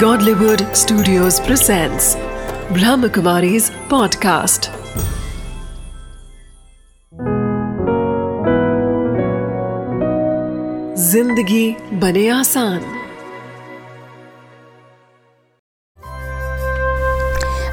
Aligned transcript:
Godlywood 0.00 0.62
Studios 0.76 1.36
presents 1.40 2.06
Brahmakumari's 2.70 3.68
podcast. 3.90 4.66
ज़िंदगी 10.98 11.76
बने 12.00 12.28
आसान। 12.28 12.82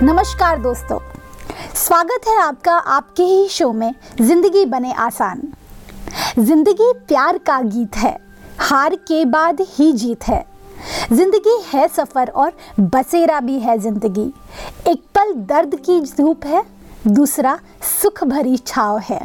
नमस्कार 0.03 0.59
दोस्तों। 0.59 0.99
स्वागत 1.75 2.27
है 2.27 2.39
आपका 2.41 2.77
आपके 2.99 3.23
ही 3.23 3.47
शो 3.49 3.71
में, 3.73 3.93
ज़िंदगी 4.21 4.65
बने 4.65 4.93
आसान। 5.09 5.41
ज़िंदगी 6.39 6.91
प्यार 7.07 7.37
का 7.37 7.61
गीत 7.67 7.97
है, 7.97 8.17
हार 8.61 8.95
के 8.95 9.23
बाद 9.25 9.61
ही 9.75 9.91
जीत 9.93 10.27
है। 10.27 10.52
ज़िंदगी 11.11 11.57
है 11.67 11.87
सफ़र 11.87 12.29
और 12.29 12.51
बसेरा 12.79 13.39
भी 13.39 13.59
है 13.59 13.77
ज़िंदगी। 13.79 14.31
एक 14.87 15.01
पल 15.15 15.33
दर्द 15.47 15.75
की 15.85 15.99
धूप 16.17 16.45
है, 16.45 16.63
दूसरा 17.07 17.57
सुख 17.83 18.23
भरी 18.23 18.57
छाव 18.57 18.97
है। 18.99 19.19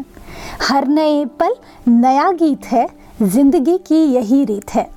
हर 0.62 0.86
नए 0.88 1.24
पल 1.40 1.54
नया 1.88 2.30
गीत 2.32 2.66
है, 2.66 2.88
ज़िंदगी 3.22 3.76
की 3.78 4.02
यही 4.04 4.44
रीत 4.44 4.74
है। 4.74 4.88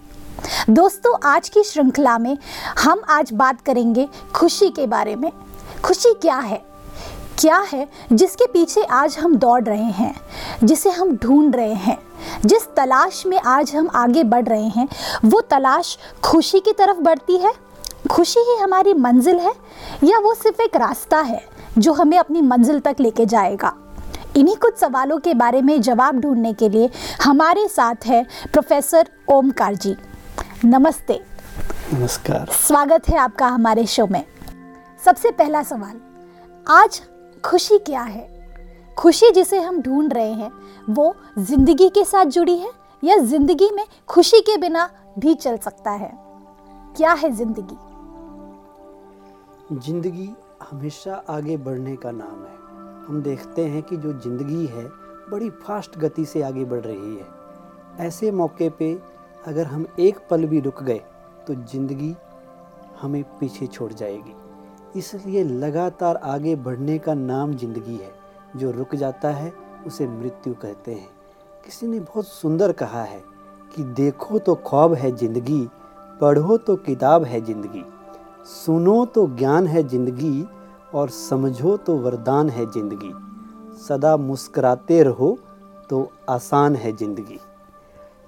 दोस्तों, 0.69 1.17
आज 1.25 1.49
की 1.49 1.63
श्रृंखला 1.63 2.17
में 2.17 2.37
हम 2.79 3.01
आज 3.09 3.31
बात 3.33 3.61
करेंगे 3.61 4.07
खुशी 4.35 4.69
के 4.69 4.87
बारे 4.87 5.15
में। 5.15 5.31
खुशी 5.83 6.13
क्या 6.13 6.37
है? 6.37 6.61
क्या 7.41 7.57
है 7.67 7.87
जिसके 8.13 8.45
पीछे 8.45 8.81
आज 8.83 9.17
हम 9.17 9.35
दौड़ 9.35 9.63
रहे 9.63 9.91
हैं 9.91 10.13
जिसे 10.63 10.89
हम 10.89 11.15
ढूंढ 11.17 11.55
रहे 11.55 11.73
हैं 11.75 11.97
जिस 12.45 12.67
तलाश 12.75 13.25
में 13.25 13.39
आज 13.39 13.75
हम 13.75 13.89
आगे 13.95 14.23
बढ़ 14.23 14.45
रहे 14.45 14.67
हैं 14.67 14.87
वो 15.25 15.41
तलाश 15.41 15.97
खुशी 16.23 16.59
की 16.59 16.73
तरफ़ 16.73 16.97
बढ़ती 16.97 17.37
है? 17.37 17.53
खुशी 18.11 18.39
ही 18.39 18.57
हमारी 18.57 18.93
मंजिल 18.93 19.39
है 19.39 19.53
या 20.03 20.19
वो 20.19 20.33
सिर्फ़ 20.33 20.61
एक 20.61 20.75
रास्ता 20.75 21.19
है 21.19 21.41
जो 21.77 21.93
हमें 21.93 22.17
अपनी 22.17 22.41
मंजिल 22.41 22.79
तक 22.79 22.95
लेके 22.99 23.25
जाएगा? 23.25 23.73
इन्हीं 24.37 24.55
कुछ 24.55 24.77
सवालों 24.77 25.17
के 25.17 25.33
बारे 25.33 25.61
में 25.61 25.81
जवाब 25.81 26.19
ढूँढने 26.19 26.53
के 26.53 26.69
लिए 26.69 26.89
हमारे 27.23 27.67
साथ 27.67 28.05
है 28.05 28.23
प्रोफेसर 28.53 29.09
ओमकार 29.29 29.75
जी। 29.75 29.95
नमस्ते। 30.65 31.19
नमस्कार। 31.93 32.51
स्वागत 32.67 33.09
है 33.09 33.17
आपका 33.17 33.47
हमारे 33.47 33.85
शो 33.85 34.07
में। 34.07 34.23
सबसे 35.05 35.31
पहला 35.31 35.63
सवाल 35.63 35.99
आज 36.69 37.01
खुशी 37.45 37.77
क्या 37.79 38.01
है? 38.01 38.27
खुशी 38.97 39.29
जिसे 39.31 39.59
हम 39.59 39.81
ढूंढ 39.81 40.13
रहे 40.13 40.33
हैं, 40.33 40.51
वो 40.89 41.13
ज़िंदगी 41.39 41.87
के 41.89 42.03
साथ 42.05 42.25
जुड़ी 42.27 42.57
है 42.57 42.71
या 43.03 43.17
ज़िंदगी 43.17 43.69
में 43.75 43.85
खुशी 44.09 44.39
के 44.41 44.57
बिना 44.57 44.89
भी 45.19 45.33
चल 45.35 45.57
सकता 45.57 45.91
है? 45.91 46.11
क्या 46.97 47.13
है 47.13 47.31
ज़िंदगी? 47.31 47.77
ज़िंदगी 49.81 50.29
हमेशा 50.71 51.23
आगे 51.29 51.57
बढ़ने 51.57 51.95
का 51.95 52.11
नाम 52.11 52.43
है। 52.43 52.59
हम 53.07 53.21
देखते 53.23 53.65
हैं 53.65 53.81
कि 53.83 53.97
जो 53.97 54.13
ज़िंदगी 54.13 54.65
है, 54.65 54.85
बड़ी 55.31 55.49
फास्ट 55.49 55.97
गति 55.97 56.25
से 56.25 56.41
आगे 56.41 56.65
बढ़ 56.65 56.81
रही 56.81 57.15
है। 57.15 58.05
ऐसे 58.07 58.31
मौके 58.31 58.69
पे 58.69 58.93
अगर 59.47 59.67
हम 59.67 59.85
एक 59.99 60.19
पल 60.29 60.45
भी 60.45 60.59
रुक 60.59 60.83
गए 60.83 61.01
तो 61.47 61.53
ज़िंदगी 61.55 62.15
हमें 63.01 63.23
पीछे 63.39 63.67
छोड़ 63.67 63.91
जाएगी। 63.93 64.35
इसलिए 64.95 65.43
लगातार 65.43 66.15
आगे 66.15 66.55
बढ़ने 66.57 66.97
का 66.99 67.13
नाम 67.13 67.53
ज़िंदगी 67.53 67.95
है। 67.95 68.11
जो 68.57 68.71
रुक 68.71 68.95
जाता 68.95 69.29
है, 69.29 69.51
उसे 69.87 70.07
मृत्यु 70.07 70.53
कहते 70.53 70.93
हैं। 70.93 71.09
किसी 71.65 71.87
ने 71.87 71.99
बहुत 71.99 72.27
सुंदर 72.27 72.71
कहा 72.71 73.03
है 73.03 73.21
कि 73.75 73.83
देखो 73.83 74.39
तो 74.39 74.55
ख्वाब 74.67 74.93
है 74.93 75.11
ज़िंदगी, 75.11 75.67
पढ़ो 76.21 76.57
तो 76.57 76.75
किताब 76.77 77.23
है 77.23 77.41
ज़िंदगी। 77.41 77.83
सुनो 78.45 79.03
तो 79.05 79.27
ज्ञान 79.27 79.67
है 79.67 79.87
ज़िंदगी 79.87 80.45
और 80.93 81.09
समझो 81.09 81.75
तो 81.77 81.97
वरदान 81.97 82.49
है 82.49 82.65
ज़िंदगी। 82.71 83.13
सदा 83.79 84.15
मुस्कुराते 84.17 85.01
रहो 85.03 85.37
तो 85.89 86.09
आसान 86.29 86.75
है 86.75 86.95
ज़िंदगी। 86.97 87.39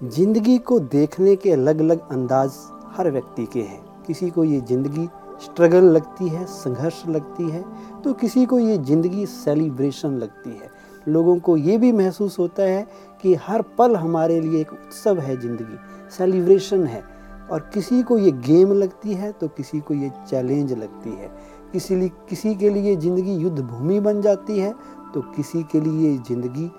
ज़िंदगी 0.04 0.56
को 0.58 0.78
देखने 0.80 1.34
के 1.36 1.52
अलग 1.52 1.80
अलग 1.80 2.08
अंदाज 2.10 2.56
हर 2.96 3.10
व्यक्ति 3.10 3.46
के 3.46 3.62
हैं। 3.62 3.82
किसी 4.06 4.30
को 4.30 4.44
ये 4.44 4.60
ज़िंदगी 4.60 5.08
स्ट्रगल 5.40 5.84
लगती 5.86 6.28
है, 6.28 6.44
संघर्ष 6.46 7.02
लगती 7.08 7.48
है 7.50 7.64
तो 8.02 8.12
किसी 8.14 8.44
को 8.46 8.58
ये 8.58 8.76
ज़िंदगी 8.80 9.26
सेलिब्रेशन 9.26 10.18
लगती 10.18 10.50
है। 10.50 10.70
लोगों 11.06 11.38
को 11.38 11.56
ये 11.56 11.76
भी 11.78 11.90
महसूस 11.92 12.38
होता 12.38 12.62
है 12.62 12.86
कि 13.22 13.34
हर 13.36 13.62
पल 13.78 13.96
हमारे 13.96 14.40
लिए 14.40 14.60
एक 14.60 14.72
उत्सव 14.72 15.18
है 15.20 15.36
ज़िंदगी 15.40 15.78
सेलिब्रेशन 16.16 16.86
है। 16.86 17.02
और 17.44 17.60
किसी 17.74 18.02
को 18.02 18.18
ये 18.18 18.30
गेम 18.32 18.72
लगती 18.72 19.14
है 19.14 19.30
तो 19.32 19.48
किसी 19.48 19.80
को 19.80 19.94
ये 19.94 20.10
चैलेंज 20.28 20.72
लगती 20.72 21.10
है। 21.10 21.30
किसी 21.72 22.08
किसी 22.28 22.54
के 22.54 22.70
लिए 22.70 22.94
ज़िंदगी 22.96 23.34
युद्ध 23.34 23.60
भूमि 23.60 23.98
बन 24.00 24.20
जाती 24.22 24.58
है 24.58 24.72
तो 25.14 25.20
किसी 25.36 25.62
के 25.72 25.80
लिए 25.80 26.16
ज़िंदगी 26.18 26.70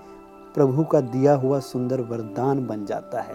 प्रभु 0.54 0.84
का 0.84 1.00
दिया 1.02 1.34
हुआ 1.34 1.58
सुंदर 1.60 2.00
वरदान 2.02 2.66
बन 2.66 2.84
जाता 2.86 3.20
है। 3.20 3.34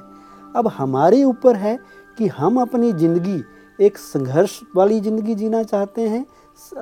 अब 0.56 0.68
हमारे 0.70 1.24
ऊपर 1.24 1.56
है 1.56 1.78
कि 2.18 2.28
हम 2.30 2.62
अपनी 2.62 2.92
ज़िंदगी 2.94 3.42
एक 3.82 3.98
संघर्ष 3.98 4.60
वाली 4.76 5.00
ज़िंदगी 5.00 5.36
जीना 5.36 5.62
चाहते 5.64 6.08
हैं 6.10 6.26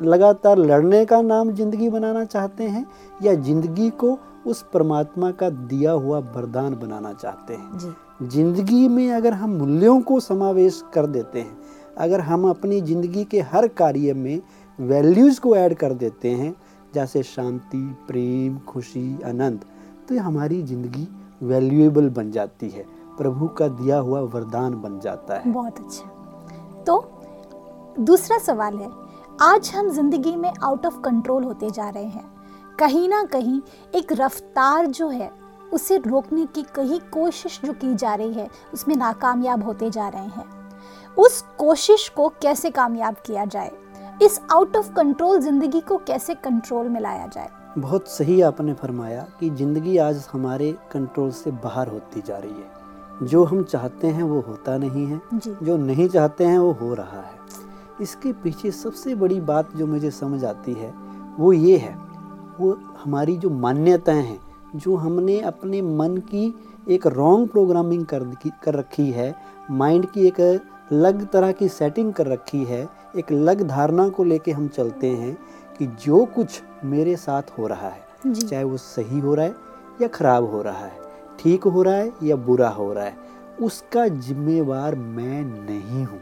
लगातार 0.04 0.58
लड़ने 0.58 1.04
का 1.06 1.22
नाम 1.22 1.52
ज़िंदगी 1.52 1.90
बनाना 1.90 2.24
चाहते 2.26 2.64
हैं 2.64 2.86
या 3.24 3.34
ज़िंदगी 3.36 3.90
को 4.00 4.18
उस 4.48 4.64
परमात्मा 4.74 5.30
का 5.32 5.50
दिया 5.50 5.92
हुआ 5.92 6.20
वरदान 6.36 6.76
बनाना 6.76 7.14
चाहते 7.14 7.54
हैं। 7.54 8.28
ज़िंदगी 8.30 8.88
में 8.88 9.12
अगर 9.14 9.34
हम 9.34 9.56
मूल्यों 9.58 10.00
को 10.02 10.20
समावेश 10.20 10.82
कर 10.94 11.06
देते 11.08 11.40
हैं 11.40 11.58
अगर 11.98 12.22
हम 12.22 12.50
अपनी 12.50 12.82
ज़िंदगी 12.82 13.24
के 13.24 13.42
हर 13.44 13.68
कार्य 13.78 14.14
में 14.14 14.42
वैल्यूज़ 14.80 15.40
को 15.40 15.56
ऐड 15.56 15.74
कर 15.78 15.94
देते 15.96 16.30
हैं 16.32 16.54
जैसे 16.94 17.24
शांति 17.24 17.84
प्रेम 18.08 18.58
खुशी 18.68 19.22
आनंद 19.26 19.66
तो 20.10 20.20
हमारी 20.20 20.62
ज़िंदगी 20.64 21.08
वैल्यूएबल 21.42 22.10
बन 22.12 22.32
जाती 22.32 22.70
है 22.70 22.86
प्रभु 23.18 23.48
का 23.58 23.68
दिया 23.74 23.98
हुआ 23.98 24.20
वरदान 24.22 24.82
बन 24.82 25.00
जाता 25.00 25.40
है। 25.40 25.52
बहुत 25.52 25.80
अच्छा। 25.80 26.19
तो 26.88 27.02
दूसरा 28.00 28.38
सवाल 28.38 28.78
है, 28.78 28.90
आज 29.42 29.72
हम 29.76 29.90
ज़िंदगी 29.90 30.36
में 30.36 30.52
आउट 30.64 30.86
ऑफ़ 30.86 31.00
कंट्रोल 31.02 31.44
होते 31.44 31.70
जा 31.70 31.90
रहे 31.90 32.04
हैं। 32.04 32.26
कहीं 32.80 33.08
ना 33.10 33.24
कहीं 33.24 33.62
एक 33.96 34.12
रफ्तार 34.12 34.86
जो 34.86 35.10
है, 35.10 35.32
उसे 35.74 35.98
रोकने 35.98 36.46
की 36.46 36.64
कहीं 36.76 37.00
कोशिश 37.14 37.60
जो 37.66 37.74
की 37.74 37.94
जा 37.96 38.16
रही 38.16 38.34
है, 38.34 38.48
उसमें 38.74 38.96
नाकामयाब 38.96 39.64
होते 39.64 39.90
जा 39.90 40.08
रहे 40.08 40.28
हैं। 40.28 40.46
उस 41.16 41.42
कोशिश 41.58 42.08
को 42.10 42.28
कैसे 42.42 42.70
कामयाब 42.70 43.16
किया 43.26 43.46
जाए? 43.46 43.72
इस 44.24 44.40
आउट 44.52 44.78
ऑफ़ 44.78 44.92
कंट्रोल 44.94 45.40
ज़िंदगी 45.40 45.80
को 45.80 45.98
कैसे 45.98 46.36
कंट्रोल 46.36 46.90
में 46.90 47.00
लाया 47.02 47.28
जाए? 47.28 47.50
बहुत 47.78 48.08
सही 48.08 48.42
आपने 48.42 48.74
फरमाया 48.74 49.28
कि 49.40 49.50
ज़िंदगी 49.50 49.98
आज 49.98 50.28
हमारे 50.34 50.72
कंट्रोल 50.92 51.32
से 51.32 51.52
बाहर 51.52 51.88
होती 51.88 52.22
जा 52.22 52.38
रही 52.38 52.52
है। 52.52 52.79
जो 53.24 53.44
हम 53.44 53.64
चाहते 53.64 54.08
हैं 54.08 54.24
वो 54.24 54.42
होता 54.42 54.78
नहीं 54.78 55.06
है। 55.06 55.22
जो। 55.34 55.78
नहीं 55.78 56.10
चाहते 56.10 56.44
हैं 56.44 56.60
वो 56.60 56.72
हो 56.72 56.94
रहा 56.94 57.22
है। 57.22 57.40
इसके 58.02 58.34
पीछे 58.34 58.72
सबसे 58.72 59.16
बड़ी 59.16 59.42
बात 59.42 59.76
जो 59.76 59.88
मुझे 59.88 60.12
समझ 60.12 60.46
आती 60.46 60.74
है 60.74 60.94
वो 61.40 61.54
ये 61.54 61.78
है 61.78 61.98
वो 62.60 62.80
हमारी 63.04 63.38
जो 63.38 63.50
मान्यताएँ 63.50 64.24
हैं 64.24 64.40
जो 64.76 64.96
हमने 64.96 65.40
अपने 65.40 65.82
मन 65.82 66.18
की 66.18 66.60
एक 66.90 67.08
रॉन्ग 67.08 67.48
प्रोग्रामिंग 67.48 68.06
कर 68.06 68.24
कर 68.64 68.74
रखी 68.74 69.12
है 69.12 69.36
माइंड 69.72 70.06
की 70.06 70.28
एक 70.28 70.42
अलग 70.92 71.30
तरह 71.30 71.52
की 71.52 71.68
सेटिंग 71.68 72.14
कर 72.14 72.28
रखी 72.28 72.64
है 72.64 72.90
एक 73.18 73.32
अलग 73.32 73.68
धारणा 73.68 74.10
को 74.10 74.24
लेके 74.24 74.52
हम 74.52 74.68
चलते 74.68 75.08
हैं 75.08 75.38
कि 75.78 75.88
जो 75.88 76.26
कुछ 76.26 76.62
मेरे 76.84 77.16
साथ 77.16 77.44
हो 77.60 77.68
रहा 77.68 77.90
है 77.90 78.34
चाहे 78.34 78.64
वो 78.64 78.78
सही 78.78 79.20
हो 79.20 79.36
रहा 79.36 79.46
है 79.46 79.56
या 80.02 80.08
खराब 80.08 80.52
हो 80.52 80.62
रहा 80.62 80.78
है। 80.78 81.09
ठीक 81.40 81.64
हो 81.64 81.82
रहा 81.82 81.94
है 81.94 82.12
या 82.24 82.36
बुरा 82.36 82.70
हो 82.70 82.92
रहा 82.94 83.04
है, 83.04 83.18
उसका 83.62 84.08
जिम्मेवार 84.08 84.96
मैं 84.96 85.44
नहीं 85.44 86.06
हूँ। 86.06 86.20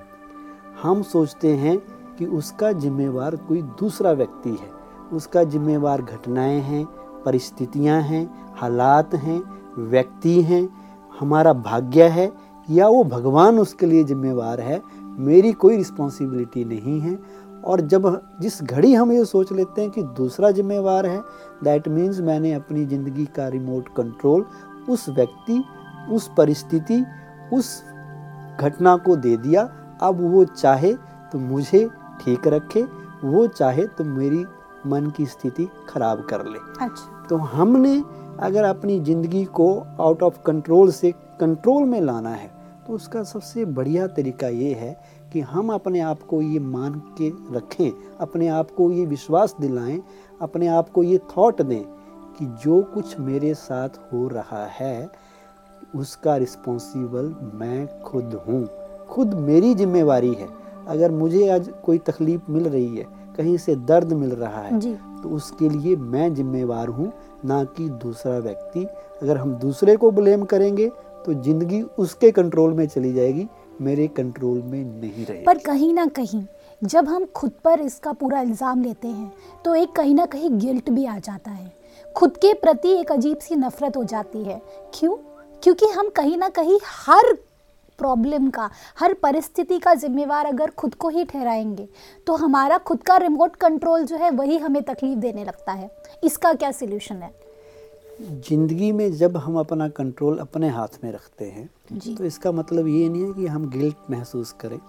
हम 0.81 1.02
सोचते 1.04 1.56
हैं 1.56 1.78
कि 2.16 2.25
उसका 2.25 2.72
जिम्मेवार 2.72 3.36
कोई 3.38 3.62
दूसरा 3.80 4.12
व्यक्ति 4.12 4.50
है। 4.50 4.69
उसका 5.14 5.44
जिम्मेवार 5.44 6.02
घटनाएँ 6.02 6.60
हैं, 6.62 6.86
परिस्थितियाँ 7.25 8.02
हैं, 8.02 8.25
हालात 8.56 9.14
हैं, 9.16 9.42
व्यक्ति 9.80 10.42
हैं, 10.42 10.68
हमारा 11.19 11.54
भाग्य 11.54 12.04
है 12.04 12.31
या 12.68 12.88
वो 12.88 13.04
भगवान 13.04 13.60
उसके 13.60 13.86
लिए 13.86 14.04
जिम्मेवार 14.04 14.62
है, 14.62 14.81
मेरी 15.02 15.52
कोई 15.54 15.78
रिस्पॉन्सिबिलिटी 15.78 16.66
नहीं 16.66 17.00
है। 17.02 17.18
और 17.66 17.81
जब 17.81 18.06
जिस 18.42 18.62
घड़ी 18.64 18.94
हम 18.94 19.12
ये 19.12 19.24
सोच 19.25 19.52
लेते 19.52 19.81
हैं 19.81 19.90
कि 19.92 20.02
दूसरा 20.18 20.52
जिम्मेवार 20.52 21.06
है 21.06 21.19
दैट 21.64 21.88
मीन्स 21.88 22.19
मैंने 22.19 22.54
अपनी 22.54 22.86
ज़िंदगी 22.86 23.25
का 23.25 23.48
रिमोट 23.48 23.88
कंट्रोल 23.88 24.46
उस 24.89 25.07
व्यक्ति 25.10 25.63
उस 26.10 26.30
परिस्थिति 26.38 27.04
उस 27.54 27.84
घटना 28.60 28.95
को 28.98 29.16
दे 29.16 29.36
दिया 29.38 29.63
अब 30.01 30.22
वो 30.34 30.44
चाहे 30.45 30.94
तो 31.31 31.39
मुझे 31.39 31.88
ठीक 32.22 32.48
रखे 32.48 32.84
वो 33.24 33.48
चाहे 33.48 33.86
तो 33.88 34.04
मेरी 34.04 34.45
मन 34.86 35.10
की 35.18 35.25
स्थिति 35.25 35.68
खराब 35.89 36.25
कर 36.30 36.45
ले 36.45 36.60
अच्छा। 36.86 37.25
तो 37.30 37.38
हमने 37.48 38.04
अगर 38.39 38.63
अपनी 38.63 39.00
ज़िंदगी 39.00 39.44
को 39.45 39.68
आउट 40.00 40.24
ऑफ़ 40.24 40.42
कंट्रोल 40.45 40.92
से 40.92 41.12
कंट्रोल 41.40 41.83
में 41.83 42.00
लाना 42.01 42.30
है 42.30 42.51
तो 42.88 42.94
उसका 42.94 43.24
सबसे 43.24 43.66
बढ़िया 43.66 44.07
तरीका 44.07 44.48
ये 44.48 44.74
है 44.74 44.98
कि 45.33 45.42
हम 45.42 45.74
अपने 45.74 46.00
आप 46.00 46.22
को 46.22 46.42
ये 46.42 46.60
मान 46.60 46.94
के 47.22 47.30
रखें 47.57 47.92
अपने 48.22 48.48
आप 48.48 48.72
को 48.72 48.92
ये 48.92 49.06
विश्वास 49.06 49.56
दिलाएँ 49.62 50.01
अपने 50.42 50.68
आप 50.68 50.90
को 50.90 51.04
ये 51.04 51.18
थॉट 51.38 51.62
दें 51.62 51.83
कि 52.38 52.45
जो 52.63 52.81
कुछ 52.94 53.19
मेरे 53.22 53.54
साथ 53.56 53.98
हो 54.12 54.28
रहा 54.28 54.66
है 54.72 55.10
उसका 55.95 56.36
रिस्पॉन्सिबल 56.38 57.34
मैं 57.56 57.88
खुद 58.04 58.34
हूँ। 58.48 58.66
खुद 59.10 59.34
मेरी 59.42 59.74
जिम्मेवारी 59.75 60.34
है। 60.34 60.48
अगर 60.88 61.12
मुझे 61.13 61.48
आज 61.50 61.69
कोई 61.86 61.98
तकलीफ़ 62.00 62.51
मिल 62.51 62.68
रही 62.68 62.98
है 62.98 63.06
कहीं 63.38 63.57
से 63.57 63.75
दर्द 63.86 64.13
मिल 64.13 64.31
रहा 64.31 64.62
है 64.62 64.80
तो 65.22 65.30
उसके 65.30 65.69
लिए 65.69 65.95
मैं 65.95 66.34
जिम्मेवार 66.36 66.88
हूँ 66.89 67.12
ना 67.45 67.63
कि 67.68 67.88
दूसरा 68.01 68.38
व्यक्ति। 68.40 68.86
अगर 69.22 69.38
हम 69.38 69.54
दूसरे 69.57 69.95
को 69.95 70.12
ब्लेम 70.12 70.44
करेंगे 70.45 70.88
तो 71.25 71.33
ज़िंदगी 71.36 71.81
उसके 72.00 72.31
कंट्रोल 72.31 72.74
में 72.74 72.88
चली 72.88 73.13
जाएगी 73.13 73.48
मेरे 73.81 74.07
कंट्रोल 74.10 74.62
में 74.62 74.83
नहीं 74.83 75.25
रहेगी। 75.25 75.45
पर 75.45 75.57
कहीं 75.57 75.94
ना 75.94 76.06
कहीं 76.16 76.44
जब 76.81 77.07
हम 77.07 77.25
खुद 77.36 77.51
पर 77.63 77.80
इसका 77.81 78.12
पूरा 78.13 78.42
इल्ज़ाम 78.42 78.81
लेते 78.83 79.07
हैं 79.07 79.31
तो 79.66 79.75
एक 79.75 79.92
कहीं 79.92 80.16
ना 80.16 80.25
कहीं 80.25 80.57
गिल्ट 80.60 80.90
भी 80.90 81.06
आ 81.06 81.18
जाता 81.19 81.51
है। 81.51 81.72
खुद 82.15 82.38
के 82.38 82.54
प्रति 82.54 82.89
एक 82.92 83.12
अजीब 83.12 83.38
सी 83.38 83.56
नफरत 83.56 83.98
हो 83.98 84.04
जाती 84.04 84.44
है। 84.44 84.62
क्यों? 84.94 85.15
क्योंकि 85.63 85.86
हम 85.88 86.09
कहीं 86.09 86.38
ना 86.38 86.50
कहीं 86.50 86.77
हर 86.86 87.33
प्रॉब्लम 88.00 88.50
का 88.50 88.69
हर 89.00 89.13
परिस्थिति 89.13 89.77
का 89.80 89.94
जिम्मेवार 89.94 90.45
अगर 90.45 90.69
खुद 90.69 90.95
को 90.95 91.09
ही 91.09 91.24
ठहराएँगे 91.25 91.88
तो 92.27 92.36
हमारा 92.36 92.77
खुद 92.80 93.04
का 93.04 93.18
रिमोट 93.18 93.56
कंट्रोल 93.56 94.04
जो 94.04 94.18
है 94.18 94.30
वही 94.31 94.57
हमें 94.57 94.81
तकलीफ़ 94.83 95.19
देने 95.19 95.44
लगता 95.45 95.71
है। 95.71 95.89
इसका 96.24 96.54
क्या 96.54 96.71
सोल्यूशन 96.71 97.15
है? 97.15 97.31
ज़िंदगी 98.21 98.92
में 98.92 99.12
जब 99.13 99.38
हम 99.38 99.57
अपना 99.59 99.88
कंट्रोल 99.89 100.38
अपने 100.38 100.69
हाथ 100.69 101.04
में 101.04 101.12
रखते 101.12 101.45
हैं 101.45 101.69
तो 102.15 102.24
इसका 102.24 102.51
मतलब 102.51 102.88
ये 102.88 103.09
नहीं 103.09 103.24
है 103.24 103.33
कि 103.33 103.48
हम 103.48 103.69
गिल्ट 103.69 104.09
महसूस 104.12 104.51
करें। 104.62 104.80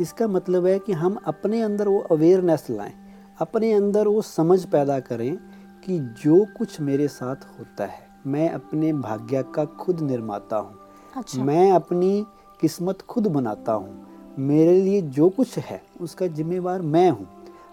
इसका 0.00 0.28
मतलब 0.28 0.66
है 0.66 0.78
कि 0.78 0.92
हम 0.92 1.18
अपने 1.26 1.62
अंदर 1.62 1.88
वो 1.88 1.98
अवेयरनेस 2.10 2.66
लाएँ 2.70 2.92
अपने 3.40 3.72
अंदर 3.72 4.08
वो 4.08 4.22
समझ 4.22 4.64
पैदा 4.66 4.98
करें 5.00 5.36
कि 5.84 5.98
जो 6.22 6.44
कुछ 6.58 6.80
मेरे 6.80 7.08
साथ 7.08 7.44
होता 7.58 7.86
है 7.86 8.06
मैं 8.26 8.48
अपने 8.50 8.92
भाग्य 8.92 9.42
का 9.54 9.64
खुद 9.64 10.00
निर्माता 10.00 10.56
हूँ। 10.56 10.78
अच्छा। 11.16 11.42
मैं 11.44 11.70
अपनी 11.72 12.24
किस्मत 12.60 13.02
खुद 13.02 13.26
बनाता 13.26 13.72
हूँ। 13.72 14.34
मेरे 14.40 14.80
लिए 14.80 15.00
जो 15.02 15.28
कुछ 15.28 15.58
है 15.58 15.80
उसका 16.00 16.26
जिम्मेवार 16.28 16.82
मैं 16.82 17.08
हूँ। 17.10 17.26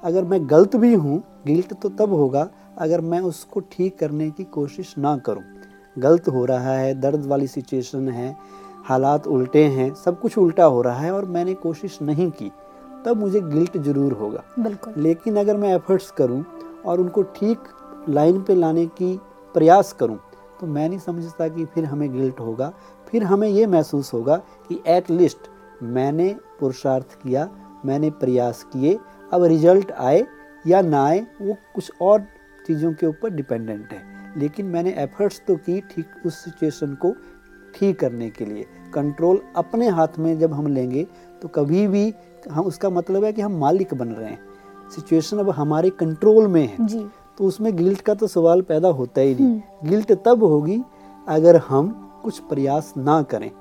अगर 0.04 0.24
मैं 0.24 0.40
गलत 0.50 0.76
भी 0.76 0.94
हूँ 0.94 1.22
गिल्ट 1.46 1.74
तो 1.74 1.90
तब 1.90 2.14
होगा 2.14 2.48
अगर 2.78 3.02
मैं 3.02 3.20
उसको 3.22 3.60
ठीक 3.72 3.98
करने 4.00 4.30
की 4.32 4.44
कोशिश 4.52 4.94
ना 4.98 5.18
करूँ। 5.18 5.44
गलत 5.96 6.28
हो 6.28 6.46
रहा 6.46 6.78
है 6.78 6.94
दर्द 7.02 7.26
वाली 7.26 7.48
सिचुएशन 7.48 8.10
है 8.10 8.36
हालात 8.86 9.28
उल्टे 9.28 9.64
हैं 9.66 9.94
सब 9.96 10.20
कुछ 10.20 10.38
उल्टा 10.38 10.66
हो 10.66 10.82
रहा 10.82 11.00
है 11.00 11.12
और 11.12 11.26
मैंने 11.28 11.54
कोशिश 11.54 11.98
नहीं 12.02 12.30
की 12.32 12.52
तब 13.06 13.18
मुझे 13.18 13.42
गिल्ट 13.42 13.78
ज़रूर 13.78 14.14
होगा। 14.14 14.44
बिल्कुल। 14.60 14.94
लेकिन 14.98 15.38
अगर 15.38 15.58
मैं 15.58 15.76
एफर्ट्स 15.76 16.12
करूँ 16.12 16.44
और 16.86 17.00
उनको 17.00 17.22
ठीक 17.36 17.60
लाइन 18.10 18.42
पे 18.42 18.56
लाने 18.56 18.86
की 18.88 19.20
प्रयास 19.56 19.94
करूँ 19.94 20.20
तो 20.60 20.68
मैं 20.68 20.88
नहीं 20.90 21.00
समझता 21.00 21.48
कि 21.48 21.66
फिर 21.66 21.86
हमें 21.86 22.12
गिल्ट 22.14 22.40
होगा। 22.40 22.72
फिर 23.08 23.24
हमें 23.24 23.48
ये 23.48 23.66
महसूस 23.68 24.14
होगा 24.14 24.36
कि 24.70 24.82
एट 24.88 25.10
लिस्ट 25.10 25.50
मैंने 25.84 26.36
पुरुषार्थ 26.60 27.14
किया, 27.14 27.50
मैंने 27.86 28.10
प्रयास 28.12 28.64
किए, 28.64 28.98
अब 29.34 29.44
रिज़ल्ट 29.44 29.92
आए 29.92 30.26
या 30.68 30.82
ना 30.82 31.04
आए, 31.06 31.20
वो 31.42 31.56
कुछ 31.76 31.92
और 32.02 32.22
चीज़ों 32.68 32.92
के 32.94 33.08
ऊपर 33.08 33.30
डिपेंडेंट 33.30 33.94
है। 33.94 34.02
लेकिन 34.38 34.66
मैंने 34.66 34.92
एफर्ट्स 34.94 35.42
तो 35.48 35.56
की 35.58 35.80
ठीक 35.92 36.26
उस 36.26 36.44
सिचुएशन 36.44 36.94
को 36.96 37.14
ठीक 37.76 38.00
करने 38.00 38.30
के 38.30 38.46
लिए। 38.46 38.66
कंट्रोल 38.94 39.42
अपने 39.56 39.88
हाथ 39.90 40.20
में 40.20 40.38
जब 40.40 40.54
हम 40.54 40.68
लेंगे 40.68 41.08
तो 41.42 41.48
कभी 41.48 41.88
भी 41.88 42.14
हम, 42.52 42.66
उसका 42.66 42.90
मतलब 42.90 43.24
है 43.24 43.34
कि 43.34 43.42
हम 43.42 43.58
मालिक 43.58 43.94
बन 43.94 44.08
रहे 44.08 44.30
हैं। 44.30 44.40
सिचुएशन 44.96 45.38
अब 45.38 45.50
हमारे 45.50 45.90
कंट्रोल 45.90 46.48
में 46.48 46.66
है। 46.68 46.86
जी। 46.88 47.06
तो 47.38 47.46
उसमें 47.46 47.76
गिल्ट 47.78 48.02
का 48.02 48.14
तो 48.14 48.28
सवाल 48.28 48.62
पैदा 48.62 48.88
होता 48.90 49.22
ही 49.22 49.36
नहीं। 49.36 49.90
गिल्ट 49.90 50.12
तब 50.26 50.44
होगी 50.44 50.82
अगर 51.28 51.58
हम 51.68 51.90
कुछ 52.24 52.40
प्रयास 52.40 52.94
ना 52.98 53.22
करें। 53.24 53.52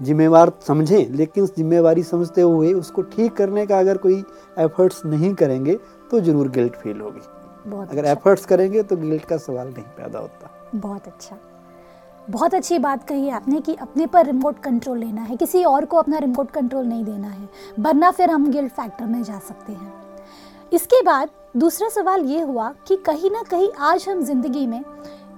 जिम्मेवार 0.00 0.52
समझें 0.66 1.10
लेकिन 1.10 1.46
जिम्मेवारी 1.46 2.02
समझते 2.02 2.42
हुए 2.42 2.72
उसको 2.72 3.02
ठीक 3.04 3.32
करने 3.32 3.66
का 3.66 3.78
अगर 3.78 3.96
कोई 3.96 4.22
एफर्ट्स 4.58 5.04
नहीं 5.06 5.34
करेंगे 5.34 5.74
तो 6.10 6.20
ज़रूर 6.20 6.48
गिल्ट 6.50 6.74
फील 6.74 7.00
होगी। 7.00 7.20
बहुत 7.66 7.90
अगर 7.90 7.98
अच्छा। 7.98 8.12
एफर्ट्स 8.12 8.46
करेंगे 8.46 8.82
तो 8.82 8.96
गिल्ट 8.96 9.24
का 9.24 9.36
सवाल 9.38 9.68
नहीं 9.68 9.84
पैदा 9.96 10.18
होता। 10.18 10.50
बहुत 10.76 11.06
अच्छा। 11.06 11.36
बहुत 12.28 12.54
अच्छी 12.54 12.78
बात 12.78 13.08
कही 13.08 13.28
आपने 13.30 13.60
कि 13.60 13.74
अपने 13.74 14.06
पर 14.06 14.26
रिमोट 14.26 14.58
कंट्रोल 14.58 14.98
लेना 14.98 15.22
है। 15.22 15.36
किसी 15.36 15.64
और 15.64 15.84
को 15.84 15.96
अपना 15.96 16.18
रिमोट 16.18 16.50
कंट्रोल 16.50 16.86
नहीं 16.86 17.04
देना 17.04 17.28
है। 17.28 17.48
वरना 17.80 18.10
फिर 18.10 18.30
हम 18.30 18.50
गिल्ट 18.50 18.72
फैक्टर 18.72 19.06
में 19.06 19.22
जा 19.22 19.38
सकते 19.38 19.72
हैं। 19.72 19.92
इसके 20.72 21.00
बाद 21.02 21.30
दूसरा 21.56 21.88
सवाल 21.88 22.24
ये 22.24 22.40
हुआ 22.40 22.72
कि 22.88 22.96
कहीं 22.96 23.30
ना 23.30 23.42
कहीं 23.42 23.70
आज 23.82 24.08
हम 24.08 24.22
ज़िंदगी 24.22 24.66
में 24.66 24.80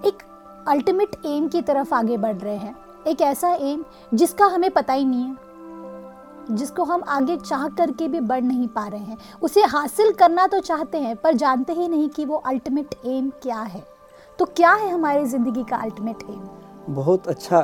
एक 0.07 0.23
अल्टीमेट 0.69 1.17
एम 1.27 1.49
की 1.49 1.63
तरफ़ 1.63 1.95
आगे 1.95 2.17
बढ़ 2.17 2.37
रहे 2.37 2.57
हैं। 2.57 2.75
एक 3.07 3.21
ऐसा 3.23 3.49
एम 3.63 3.85
जिसका 4.15 4.47
हमें 4.47 4.71
पता 4.71 4.93
ही 4.93 5.05
नहीं 5.05 5.25
है 5.25 5.37
जिसको 6.51 6.85
हम 6.85 7.03
आगे 7.09 7.37
चाह 7.39 7.69
करके 7.71 8.09
भी 8.09 8.21
बढ़ 8.23 8.43
नहीं 8.43 8.69
पा 8.69 8.87
रहे 8.89 9.01
हैं। 9.01 9.17
उसे 9.43 9.63
हासिल 9.65 10.13
करना 10.15 10.47
तो 10.47 10.61
चाहते 10.61 10.99
हैं 10.99 11.17
पर 11.17 11.35
जानते 11.35 11.73
ही 11.73 11.89
नहीं 11.89 12.09
कि 12.09 12.25
वो 12.25 12.37
अल्टीमेट 12.37 12.95
एम 13.07 13.31
क्या 13.43 13.61
है। 13.61 13.85
तो 14.39 14.45
क्या 14.47 14.73
है 14.73 14.91
हमारी 14.91 15.25
ज़िंदगी 15.27 15.65
का 15.65 15.77
अल्टीमेट 15.77 16.23
एम 16.23 16.95
बहुत 16.95 17.29
अच्छा 17.29 17.61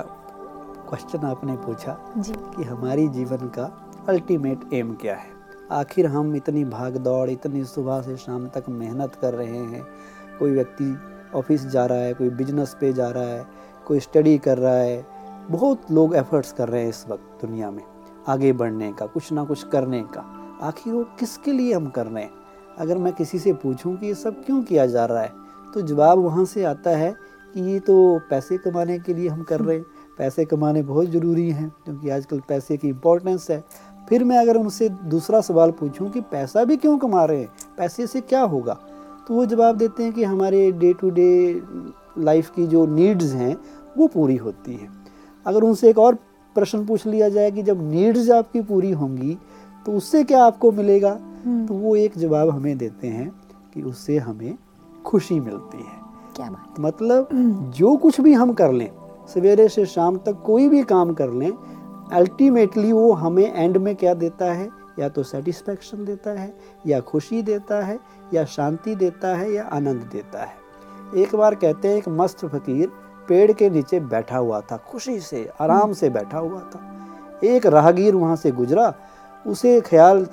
क्वेश्चन 0.89 1.27
आपने 1.27 1.57
पूछा 1.59 1.97
जी। 2.17 2.33
कि 2.33 2.65
हमारी 2.65 3.09
जीवन 3.09 3.49
का 3.49 3.71
अल्टीमेट 4.09 4.73
एम 4.73 4.95
क्या 4.95 5.15
है। 5.15 5.31
आखिर 5.71 6.07
हम 6.07 6.35
इतनी 6.37 6.65
भाग 6.65 6.97
दौड़, 6.97 7.29
इतनी 7.31 7.65
सुबह 7.65 8.01
से 8.03 8.17
शाम 8.17 8.47
तक 8.49 8.69
मेहनत 8.71 9.15
कर 9.15 9.35
रहे 9.35 9.59
हैं। 9.59 9.87
कोई 10.39 10.51
व्यक्ति 10.51 10.97
ऑफ़िस 11.35 11.67
जा 11.67 11.85
रहा 11.87 11.99
है, 11.99 12.15
कोई 12.15 12.31
बिज़नेस 12.31 12.77
पे 12.81 12.93
जा 12.93 13.09
रहा 13.11 13.25
है, 13.25 13.47
कोई 13.87 14.01
स्टडी 14.01 14.37
कर 14.39 14.59
रहा 14.59 14.75
है। 14.75 15.05
बहुत 15.51 15.91
लोग 15.91 16.15
एफर्ट्स 16.17 16.53
कर 16.53 16.69
रहे 16.69 16.83
हैं 16.83 16.89
इस 16.89 17.05
वक्त 17.09 17.39
दुनिया 17.41 17.71
में, 17.71 17.83
आगे 18.27 18.53
बढ़ने 18.53 18.93
का, 18.93 19.07
कुछ 19.07 19.33
ना 19.33 19.45
कुछ 19.45 19.65
करने 19.65 20.03
का। 20.15 20.25
आखिर 20.63 20.93
वो 20.93 21.05
किसके 21.21 21.53
लिए 21.53 21.75
हम 21.75 21.89
कर 21.89 22.07
रहे 22.07 22.23
हैं? 22.23 22.31
अगर 22.79 22.99
मैं 22.99 23.13
किसी 23.13 23.39
से 23.39 23.53
पूछूँ 23.55 23.97
कि 23.97 24.07
ये 24.07 24.15
सब 24.15 24.45
क्यों 24.45 24.63
किया 24.63 24.87
जा 24.87 25.05
रहा 25.07 25.23
है 25.23 25.41
तो 25.75 25.81
जवाब 25.83 26.19
वहाँ 26.19 26.45
से 26.45 26.65
आता 26.65 26.91
है 26.91 27.15
कि 27.55 27.61
ये 27.63 27.79
तो 27.81 27.95
पैसे 28.31 28.57
कमाने 28.59 28.99
के 28.99 29.15
लिए 29.15 29.29
हम 29.29 29.43
कर 29.43 29.61
रहे 29.61 29.77
हैं। 29.77 29.85
पैसे 30.19 30.45
कमाने 30.45 30.83
बहुत 30.83 31.07
ज़रूरी 31.07 31.49
हैं, 31.51 31.69
क्योंकि 31.85 32.11
आजकल 32.11 32.41
पैसे 32.49 32.77
की 32.77 32.89
इम्पोर्टेंस 32.89 33.51
है। 33.51 33.63
फिर 34.13 34.25
मैं 34.25 34.37
अगर 34.37 34.57
उनसे 34.57 34.89
दूसरा 34.89 35.41
सवाल 35.41 35.71
पूछूँ 35.71 36.09
कि 36.11 36.21
पैसा 36.21 36.65
भी 36.65 36.77
क्यों 36.77 36.97
कमा 36.99 37.25
रहे 37.25 37.39
हैं? 37.41 37.49
पैसे 37.79 38.07
से 38.07 38.21
क्या 38.21 38.41
होगा? 38.43 38.73
तो 39.29 39.35
वो 39.35 39.45
जवाब 39.47 39.77
देते 39.77 40.03
हैं 40.03 40.13
कि 40.13 40.25
हमारे 40.25 40.71
डे 40.73 40.93
टू 40.93 41.11
डे 41.11 41.63
लाइफ 42.19 42.51
की 42.51 42.67
जो 42.67 42.85
नीड्स 42.87 43.33
हैं 43.33 43.57
वो 43.99 44.07
पूरी 44.07 44.37
होती 44.37 44.75
हैं। 44.75 44.91
अगर 45.47 45.63
उनसे 45.63 45.91
एक 45.91 45.99
और 45.99 46.15
प्रश्न 46.57 46.85
पूछ 46.87 47.07
लिया 47.07 47.29
जाए 47.29 47.51
कि 47.51 47.63
जब 47.63 47.89
नीड्स 47.91 48.31
आपकी 48.31 48.61
पूरी 48.63 48.91
होंगी 48.91 49.39
तो 49.87 49.93
उससे 49.93 50.25
क्या 50.25 50.45
आपको 50.45 50.73
मिलेगा? 50.73 51.15
तो 51.15 51.75
वो 51.75 51.97
एक 51.97 52.19
जवाब 52.19 52.51
हमें 52.51 52.77
देते 52.79 53.07
हैं 53.07 53.31
कि 53.75 53.83
उससे 53.83 54.19
हमें 54.19 54.55
खुशी 55.05 55.41
मिलती 55.41 55.79
है। 55.79 56.01
क्या 56.37 56.51
बात 56.51 56.81
मतलब 56.81 57.29
जो 57.77 57.97
कुछ 57.97 58.21
भी 58.21 58.33
हम 58.33 58.53
कर 58.53 58.73
लें 58.73 58.91
सवेरे 59.35 59.69
से 59.69 59.87
शाम 59.87 60.17
तक 60.17 60.43
कोई 60.47 60.69
भी 60.69 60.83
काम 60.85 61.15
कर 61.15 61.31
लें 61.31 61.51
अल्टीमेटली 62.13 62.93
वो 62.93 63.13
हमें 63.13 63.55
एंड 63.55 63.77
में 63.77 63.97
क्या 63.97 64.15
देता 64.15 64.53
है? 64.53 64.69
या 64.99 65.09
तो 65.09 65.23
सेटिस्फेक्शन 65.23 66.05
देता 66.05 66.31
है, 66.31 66.55
या 66.87 67.01
खुशी 67.01 67.43
देता 67.43 67.85
है, 67.85 67.99
या 68.35 68.45
शांति 68.45 68.95
देता 68.95 69.37
है, 69.37 69.53
या 69.53 69.65
आनंद 69.65 70.09
देता 70.13 70.43
है। 70.43 70.55
एक 71.17 71.35
बार 71.35 71.55
कहते 71.55 71.89
हैं, 71.89 71.97
एक 71.97 72.09
मस्त 72.09 72.47
फकीर 72.47 72.89
पेड़ 73.29 73.53
के 73.53 73.71
नीचे 73.71 74.01
बैठा 74.01 74.39
हुआ 74.39 74.61
था, 74.61 74.77
खुशी 74.77 75.21
से, 75.21 75.51
आराम 75.61 75.93
से 75.93 76.11
बैठा 76.11 76.39
हुआ 76.39 76.61
था। 76.61 76.81
एक 77.45 77.67
राहगीर 77.67 78.15
वहाँ 78.15 78.37
से 78.37 78.51
गुजरा, 78.51 78.95
उसे 79.47 79.81
ख्याल 79.81 80.27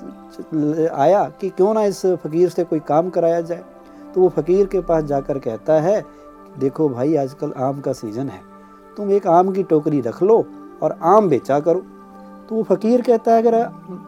आया 0.91 1.23
कि 1.41 1.49
क्यों 1.49 1.73
ना 1.73 1.83
इस 1.83 2.05
फकीर 2.05 2.49
से 2.49 2.63
कोई 2.63 2.79
काम 2.79 3.09
कराया 3.09 3.41
जाए। 3.41 3.63
तो 4.15 4.21
वो 4.21 4.29
फकीर 4.29 4.65
के 4.65 4.79
पास 4.79 5.03
जाकर 5.03 5.39
कहता 5.39 5.79
है, 5.81 6.05
देखो 6.59 6.89
भाई, 6.89 7.15
आजकल 7.15 7.53
आम 7.57 7.81
का 7.81 7.93
सीज़न 7.93 8.29
है। 8.29 8.41
तुम 8.97 9.11
एक 9.11 9.27
आम 9.27 9.51
की 9.51 9.63
टोकरी 9.63 10.01
रख 10.01 10.23
लो 10.23 10.45
और 10.83 10.97
आम 11.03 11.29
बेचा 11.29 11.59
करो। 11.59 11.79
तो 12.49 12.55
वो 12.55 12.63
फकीर 12.65 13.01
कहता 13.01 13.33
है 13.33 13.41
अगर 13.41 13.55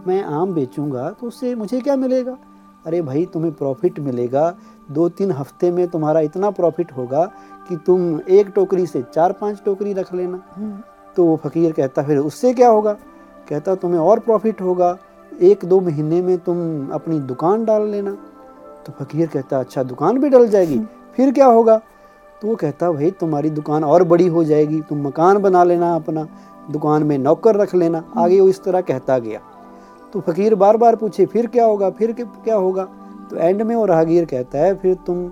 मैं 0.08 0.24
आम 0.24 0.54
बेचूँगा 0.54 1.10
तो 1.12 1.28
उससे 1.28 1.54
मुझे 1.56 1.80
क्या 1.82 1.96
मिलेगा? 1.96 2.38
अरे 2.86 3.01
भाई 3.01 3.25
तुम्हें 3.25 3.54
प्रॉफिट 3.54 4.00
मिलेगा। 4.00 4.50
दो 4.92 5.08
तीन 5.10 5.32
हफ़्ते 5.32 5.72
में 5.72 5.88
तुम्हारा 5.88 6.20
इतना 6.20 6.50
प्रॉफिट 6.51 6.92
होगा 6.92 7.25
कि 7.70 7.75
तुम 7.78 8.20
एक 8.30 8.48
टोकरी 8.48 8.86
से 8.86 9.01
चार 9.04 9.32
पाँच 9.32 9.62
टोकरी 9.66 9.94
रख 9.94 10.13
लेना। 10.13 10.38
तो 11.18 11.25
वो 11.25 11.36
फकीर 11.36 11.72
कहता 11.72 12.04
फिर 12.04 12.18
उससे 12.18 12.54
क्या 12.54 12.70
होगा? 12.70 12.94
कहता 13.50 13.75
तुम्हें 13.75 14.00
और 14.00 14.20
प्रॉफिट 14.20 14.62
होगा। 14.62 14.98
एक 15.42 15.66
दो 15.66 15.80
महीने 15.82 16.22
में 16.22 16.38
तुम 16.38 16.90
अपनी 16.94 17.20
दुकान 17.22 17.66
डाल 17.66 17.88
लेना। 17.88 18.12
तो 18.86 18.94
फकीर 19.00 19.28
कहता 19.28 19.60
अच्छा 19.60 19.84
दुकान 19.84 20.20
भी 20.20 20.30
डल 20.30 20.48
जाएगी। 20.48 20.80
फिर 21.16 21.32
क्या 21.32 21.46
होगा? 21.48 21.80
तो 22.42 22.48
वो 22.48 22.56
कहता 22.56 22.92
भाई 22.92 23.12
तुम्हारी 23.12 23.50
दुकान 23.50 23.84
और 23.84 24.04
बड़ी 24.04 24.28
हो 24.28 24.44
जाएगी। 24.44 24.82
तुम 24.82 25.02
मकान 25.08 25.38
बना 25.38 25.64
लेना 25.64 25.96
अपना 25.96 26.28
दुकान 26.72 27.04
में 27.04 27.18
नौकर 27.18 27.56
रख 27.56 27.76
लेना। 27.76 28.04
आगे 28.18 28.40
वो 28.42 28.48
इस 28.48 28.64
तरह 28.64 28.82
कहता 28.82 29.18
गया। 29.20 29.40
तो 30.14 30.20
फकीर 30.20 30.56
बार 30.56 30.78
बार 30.78 30.96
पूछे 30.96 31.26
फिर 31.26 31.48
क्या 31.48 31.66
होगा? 31.66 31.90
फिर 31.90 32.12
क्या 32.14 32.56
होगा? 32.56 32.84
तो 33.30 33.36
एंड 33.36 33.62
में 33.62 33.76
वो 33.76 33.86
राहगीर 33.86 34.26
कहता 34.26 34.60
है 34.60 34.74
फिर 34.76 34.96
तुम 34.96 35.32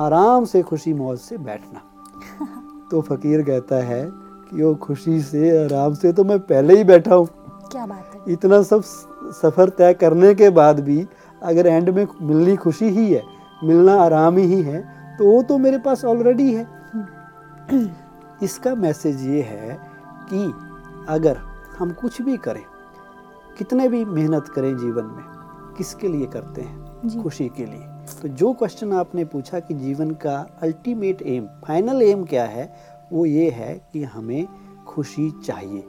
आराम 0.00 0.44
से 0.44 0.62
खुशी 0.62 0.94
मौज 0.94 1.18
से 1.18 1.38
बैठना। 1.38 1.80
तो 2.90 3.00
फकीर 3.00 3.42
कहता 3.42 3.76
है 3.76 4.04
कि 4.50 4.62
वो 4.62 4.74
खुशी 4.74 5.20
से 5.20 5.64
आराम 5.64 5.94
से 5.94 6.12
तो 6.12 6.24
मैं 6.24 6.38
पहले 6.38 6.76
ही 6.76 6.84
बैठा 6.84 7.14
हूँ। 7.14 7.26
क्या 7.72 7.86
बात 7.86 8.10
है। 8.14 8.32
इतना 8.32 8.62
सब 8.62 8.82
सफ़र 9.42 9.68
तय 9.68 9.94
करने 9.94 10.34
के 10.34 10.50
बाद 10.50 10.80
भी 10.80 11.06
अगर 11.42 11.66
एंड 11.66 11.90
में 11.90 12.06
मिलनी 12.22 12.56
खुशी 12.56 12.88
ही 12.88 13.12
है 13.12 13.22
मिलना 13.64 13.94
आराम 14.02 14.36
ही 14.36 14.62
है 14.62 14.84
तो 15.18 15.26
वो 15.26 15.42
तो 15.42 15.58
मेरे 15.58 15.78
पास 15.78 16.04
ऑलरेडी 16.04 16.52
है। 16.54 16.66
इसका 18.42 18.74
मैसेज 18.74 19.26
ये 19.26 19.42
है 19.42 19.78
कि 20.32 20.44
अगर 21.08 21.36
हम 21.78 21.92
कुछ 21.92 22.20
भी 22.22 22.36
करें 22.36 22.62
कितने 23.58 23.88
भी 23.88 24.04
मेहनत 24.04 24.48
करें 24.48 24.76
जीवन 24.76 25.04
में 25.06 25.24
किसके 25.76 26.08
लिए 26.08 26.26
करते 26.26 26.60
हैं? 26.60 27.22
खुशी 27.22 27.48
के 27.48 27.64
लिए। 27.64 27.80
तो 28.22 28.28
जो 28.28 28.52
क्वेश्चन 28.52 28.92
आपने 28.92 29.24
पूछा 29.24 29.60
कि 29.60 29.74
जीवन 29.74 30.10
का 30.10 30.36
अल्टीमेट 30.62 31.22
एम 31.22 31.46
फाइनल 31.66 32.02
एम 32.02 32.24
क्या 32.24 32.44
है 32.44 32.72
वो 33.12 33.26
ये 33.26 33.50
है 33.50 33.74
कि 33.92 34.02
हमें 34.04 34.46
खुशी 34.86 35.30
चाहिए। 35.44 35.84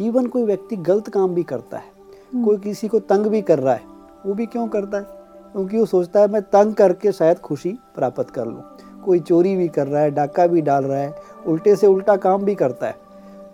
इवन 0.00 0.26
कोई 0.26 0.44
व्यक्ति 0.44 0.76
गलत 0.78 1.08
काम 1.08 1.34
भी 1.34 1.42
करता 1.42 1.78
है 1.78 1.92
हम्म। 2.34 2.44
कोई 2.44 2.58
किसी 2.58 2.88
को 2.88 2.98
तंग 3.00 3.26
भी 3.26 3.42
कर 3.42 3.58
रहा 3.58 3.74
है 3.74 3.82
वो 4.26 4.34
भी 4.34 4.46
क्यों 4.46 4.66
करता 4.68 4.98
है? 4.98 5.19
क्योंकि 5.52 5.78
वो 5.78 5.86
सोचता 5.86 6.20
है 6.20 6.28
मैं 6.28 6.42
तंग 6.42 6.74
करके 6.74 7.12
शायद 7.12 7.38
खुशी 7.38 7.78
प्राप्त 7.94 8.30
कर 8.30 8.46
लूँ। 8.46 8.62
कोई 9.04 9.20
चोरी 9.20 9.56
भी 9.56 9.68
कर 9.68 9.86
रहा 9.86 10.02
है 10.02 10.10
डाका 10.10 10.46
भी 10.46 10.60
डाल 10.60 10.84
रहा 10.84 10.98
है 10.98 11.14
उल्टे 11.46 11.76
से 11.76 11.86
उल्टा 11.86 12.16
काम 12.16 12.42
भी 12.42 12.54
करता 12.54 12.86
है। 12.86 12.96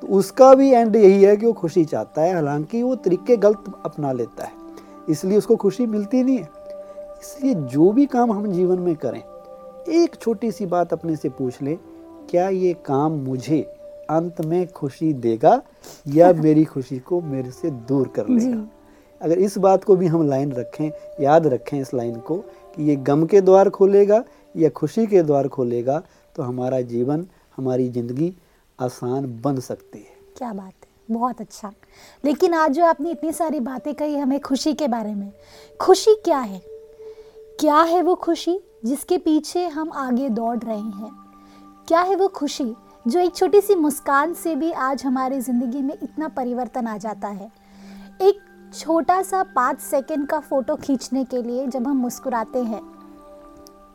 तो 0.01 0.07
उसका 0.07 0.55
भी 0.55 0.71
एंड 0.71 0.97
यही 0.97 1.23
है 1.23 1.37
कि 1.37 1.47
वो 1.47 1.53
खुशी 1.53 1.85
चाहता 1.85 2.23
है। 2.23 2.35
हालाँकि 2.35 2.83
वो 2.83 2.95
तरीके 2.95 3.37
गलत 3.37 3.65
अपना 3.85 4.13
लेता 4.13 4.45
है। 4.45 4.53
इसलिए 5.09 5.39
उसको 5.39 5.57
खुशी 5.57 5.87
मिलती 5.87 6.23
नहीं 6.23 6.39
है। 6.39 6.49
इसलिए 7.23 7.55
जो 7.55 7.93
भी 7.93 8.07
काम 8.07 8.33
हम 8.33 8.53
जीवन 8.53 8.79
में 8.79 8.97
करें 8.97 9.23
एक 9.89 10.17
छोटी 10.21 10.51
सी 10.51 10.67
बात 10.67 10.93
अपने 10.93 11.17
से 11.17 11.29
पूछ 11.29 11.63
लें 11.63 11.79
क्या 12.31 12.49
ये 12.49 12.73
काम 12.75 13.13
मुझे 13.13 13.61
अंत 14.11 14.41
में 14.41 14.69
खुशी 14.69 15.13
देगा 15.13 15.63
या 16.09 16.33
मेरी 16.33 16.65
खुशी 16.65 16.99
को 16.99 17.21
मेरे 17.21 17.51
से 17.51 17.71
दूर 17.71 18.09
कर 18.09 18.29
लेगा? 18.29 18.69
अगर 19.21 19.39
इस 19.39 19.57
बात 19.59 19.85
को 19.85 19.97
भी 19.97 20.07
हम 20.07 20.29
लाइन 20.29 20.53
रखें, 20.53 20.91
याद 21.21 21.47
रखें 21.47 21.81
इस 21.81 21.93
लाइन 21.95 22.19
को 22.21 22.37
कि 22.77 22.89
ये 22.89 22.97
गम 22.97 23.25
के 23.27 23.41
द्वार 23.41 23.71
खोलेगा, 23.71 24.23
या 24.55 24.69
खुशी 24.69 25.07
के 25.07 25.23
द्वार 25.23 25.49
खोलेगा 25.49 26.03
तो 26.37 26.43
हमारा 26.43 26.81
जीवन, 26.83 27.27
हमारी 27.57 27.89
ज़िंदगी 27.89 28.33
आसान 28.79 29.41
बन 29.43 29.61
सकती 29.61 29.99
है। 29.99 30.17
क्या 30.37 30.53
बात 30.53 30.65
है, 30.65 30.89
बहुत 31.11 31.41
अच्छा। 31.41 31.73
लेकिन 32.25 32.55
आज 32.55 32.73
जो 32.73 32.85
आपने 32.85 33.11
इतनी 33.11 33.33
सारी 33.33 33.61
बातें 33.61 33.95
कही 33.95 34.17
हमें 34.17 34.41
खुशी 34.41 34.73
के 34.75 34.89
बारे 34.89 35.15
में, 35.15 35.31
खुशी 35.81 36.15
क्या 36.25 36.39
है? 36.39 36.61
क्या 37.61 37.81
है 37.83 38.03
वो 38.03 38.15
खुशी 38.15 38.59
जिसके 38.85 39.19
पीछे 39.19 39.67
हम 39.67 39.93
आगे 39.93 40.29
दौड़ 40.29 40.59
रहे 40.59 40.77
हैं? 40.77 41.11
क्या 41.89 42.01
है 42.01 42.17
वो 42.17 42.29
खुशी 42.29 42.75
जो 43.07 43.21
एक 43.21 43.35
छोटी 43.35 43.61
सी 43.61 43.75
मुस्कान 43.75 44.35
से 44.35 44.55
भी 44.55 44.71
आज 44.73 45.05
हमारी 45.05 45.41
ज़िंदगी 45.41 45.83
में 45.83 45.95
इतना 45.95 46.29
परिवर्तन 46.29 46.87
आ 46.87 46.97
जाता 46.97 47.29
है? 47.29 47.51
एक 48.23 48.41
छोटा 48.75 49.21
सा 49.23 49.43
पाँच 49.57 49.81
सेकंड 49.81 50.27
का 50.27 50.39
फ़ोटो 50.41 50.75
खींचने 50.77 51.25
के 51.25 51.43
लिए 51.43 51.67
जब 51.67 51.87
हम 51.89 51.97
मुस्कुराते 51.97 52.63
हैं 52.65 52.81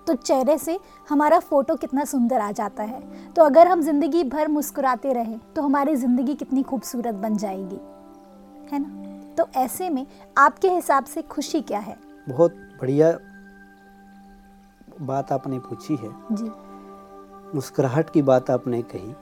तो 0.08 0.14
चेहरे 0.16 0.58
से 0.58 0.78
हमारा 1.10 1.40
फ़ोटो 1.40 1.76
कितना 1.76 2.04
सुंदर 2.06 2.40
आ 2.40 2.52
जाता 2.52 2.84
है। 2.84 3.02
तो 3.34 3.44
अगर 3.44 3.68
हम 3.68 3.82
ज़िंदगी 3.82 4.24
भर 4.24 4.48
मुस्कुराते 4.48 5.14
रहें 5.14 5.40
तो 5.56 5.62
हमारी 5.62 5.96
ज़िंदगी 5.96 6.36
कितनी 6.36 6.64
खूबसूरत 6.64 7.16
बन 7.16 7.38
जाएगी। 7.38 7.80
है 8.72 8.80
ना? 8.80 9.36
तो 9.36 9.48
ऐसे 9.56 9.90
में 9.90 10.06
आपके 10.38 10.70
हिसाब 10.70 11.06
से 11.06 11.22
खुशी 11.22 11.62
क्या 11.62 11.80
है? 11.80 11.98
बहुत 12.28 12.56
बढ़िया 12.82 13.12
बात 15.02 15.32
आपने 15.32 15.60
पूछी 15.60 15.96
है। 15.96 16.10
जी। 16.32 16.52
मुस्कुराहट 17.56 18.10
की 18.10 18.22
बात 18.22 18.50
आपने 18.50 18.82
कही। 18.84 19.14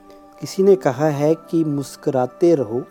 किसी 0.41 0.63
ने 0.63 0.75
कहा 0.77 1.09
है 1.11 1.33
कि 1.43 1.63
मुस्कुराते 1.65 2.53
रहो 2.55 2.83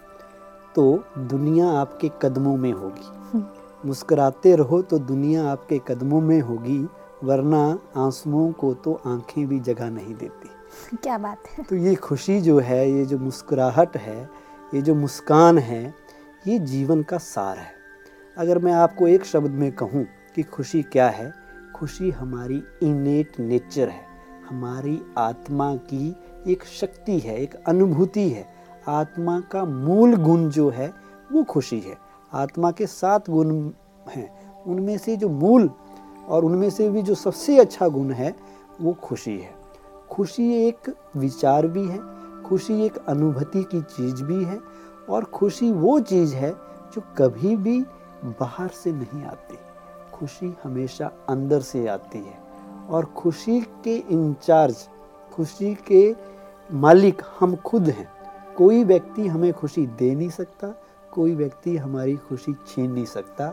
तो 0.75 1.05
दुनिया 1.19 1.71
आपके 1.71 2.11
कदमों 2.23 2.57
में 2.57 2.73
होगी। 2.73 3.07
हम्म। 3.33 3.89
मुस्कुराते 3.89 4.57
रहो 4.57 4.83
तो 4.83 4.99
दुनिया 4.99 5.51
आपके 5.51 5.81
कदमों 5.89 6.21
में 6.21 6.41
होगी 6.41 6.89
वरना 7.25 7.79
आंसुओं 7.97 8.53
को 8.53 8.75
तो 8.75 9.01
आँखें 9.07 9.47
भी 9.47 9.61
जगह 9.61 9.91
नहीं 9.91 10.15
देती। 10.15 10.49
क्या 10.97 11.19
बात 11.19 11.49
है। 11.49 11.65
तो 11.65 11.77
ये 11.77 11.95
खुशी 11.95 12.41
जो 12.41 12.59
है 12.59 12.93
ये 12.93 13.07
जो 13.07 13.19
मुस्कुराहट 13.19 13.97
है 13.97 14.31
ये 14.75 14.83
जो 14.83 14.95
मुस्कान 14.95 15.59
है 15.59 15.95
ये 16.47 16.59
जीवन 16.59 17.03
का 17.03 17.19
सार 17.19 17.59
है। 17.59 17.73
अगर 18.39 18.59
मैं 18.59 18.73
आपको 18.73 19.09
एक 19.09 19.25
शब्द 19.25 19.51
में 19.51 19.73
कहूँ 19.73 20.07
कि 20.35 20.43
खुशी 20.43 20.83
क्या 20.83 21.09
है 21.09 21.33
खुशी 21.77 22.11
हमारी 22.11 22.63
इनेट 22.83 23.41
नेचर 23.41 23.89
है। 23.89 24.07
हमारी 24.49 25.03
आत्मा 25.19 25.75
की 25.77 26.17
एक 26.47 26.65
शक्ति 26.65 27.19
है 27.19 27.43
एक 27.43 27.55
अनुभूति 27.55 28.29
है। 28.31 28.58
आत्मा 28.89 29.41
का 29.41 29.65
मूल 29.65 30.17
गुण 30.17 30.49
जो 30.49 30.71
है, 30.71 30.95
वो 31.33 31.45
खुशी 31.45 31.81
है। 31.81 31.99
आत्मा 32.33 32.71
के 32.71 32.87
सात 32.87 33.31
गुण 33.31 33.71
हैं। 34.09 34.63
उनमें 34.63 34.99
से 34.99 35.17
जो 35.17 35.29
मूल 35.29 35.71
और 36.29 36.45
उनमें 36.45 36.71
से 36.71 36.91
भी 36.91 37.03
जो 37.03 37.15
सबसे 37.15 37.59
अच्छा 37.59 37.89
गुण 37.89 38.11
है, 38.11 38.37
वो 38.81 38.93
खुशी 38.93 39.39
है। 39.39 39.55
खुशी 40.11 40.69
एक 40.69 40.95
विचार 41.17 41.67
भी 41.67 41.87
है, 41.87 41.99
खुशी 42.43 42.83
एक 42.83 42.97
अनुभूति 42.97 43.63
की 43.63 43.83
चीज़ 43.83 44.25
भी 44.25 44.45
है 44.45 44.61
और 45.11 45.25
खुशी 45.25 45.73
वो 45.73 46.01
चीज़ 46.01 46.35
है 46.35 46.51
जो 46.95 47.03
कभी 47.19 47.57
भी 47.57 47.83
बाहर 48.25 48.69
से 48.69 48.93
नहीं 48.93 49.25
आती। 49.25 49.59
खुशी 50.15 50.57
हमेशा 50.65 51.11
अंदर 51.29 51.61
से 51.61 51.89
आती 51.89 52.19
है 52.19 52.39
और 52.89 53.05
खुशी 53.05 53.61
के 53.61 53.97
इंचार्ज, 53.97 54.89
खुशी 55.35 55.75
के 55.75 56.17
मालिक 56.73 57.23
हम 57.41 57.57
खुद 57.57 57.83
हैं। 57.83 58.18
कोई 58.59 58.85
व्यक्ति 58.85 59.27
हमें 59.27 59.53
खुशी 59.53 59.87
दे 59.87 60.15
नहीं 60.15 60.31
सकता 60.31 60.69
कोई 61.13 61.35
व्यक्ति 61.35 61.77
हमारी 61.77 62.17
खुशी 62.17 62.53
छीन 62.53 62.91
नहीं 62.91 63.05
सकता। 63.05 63.49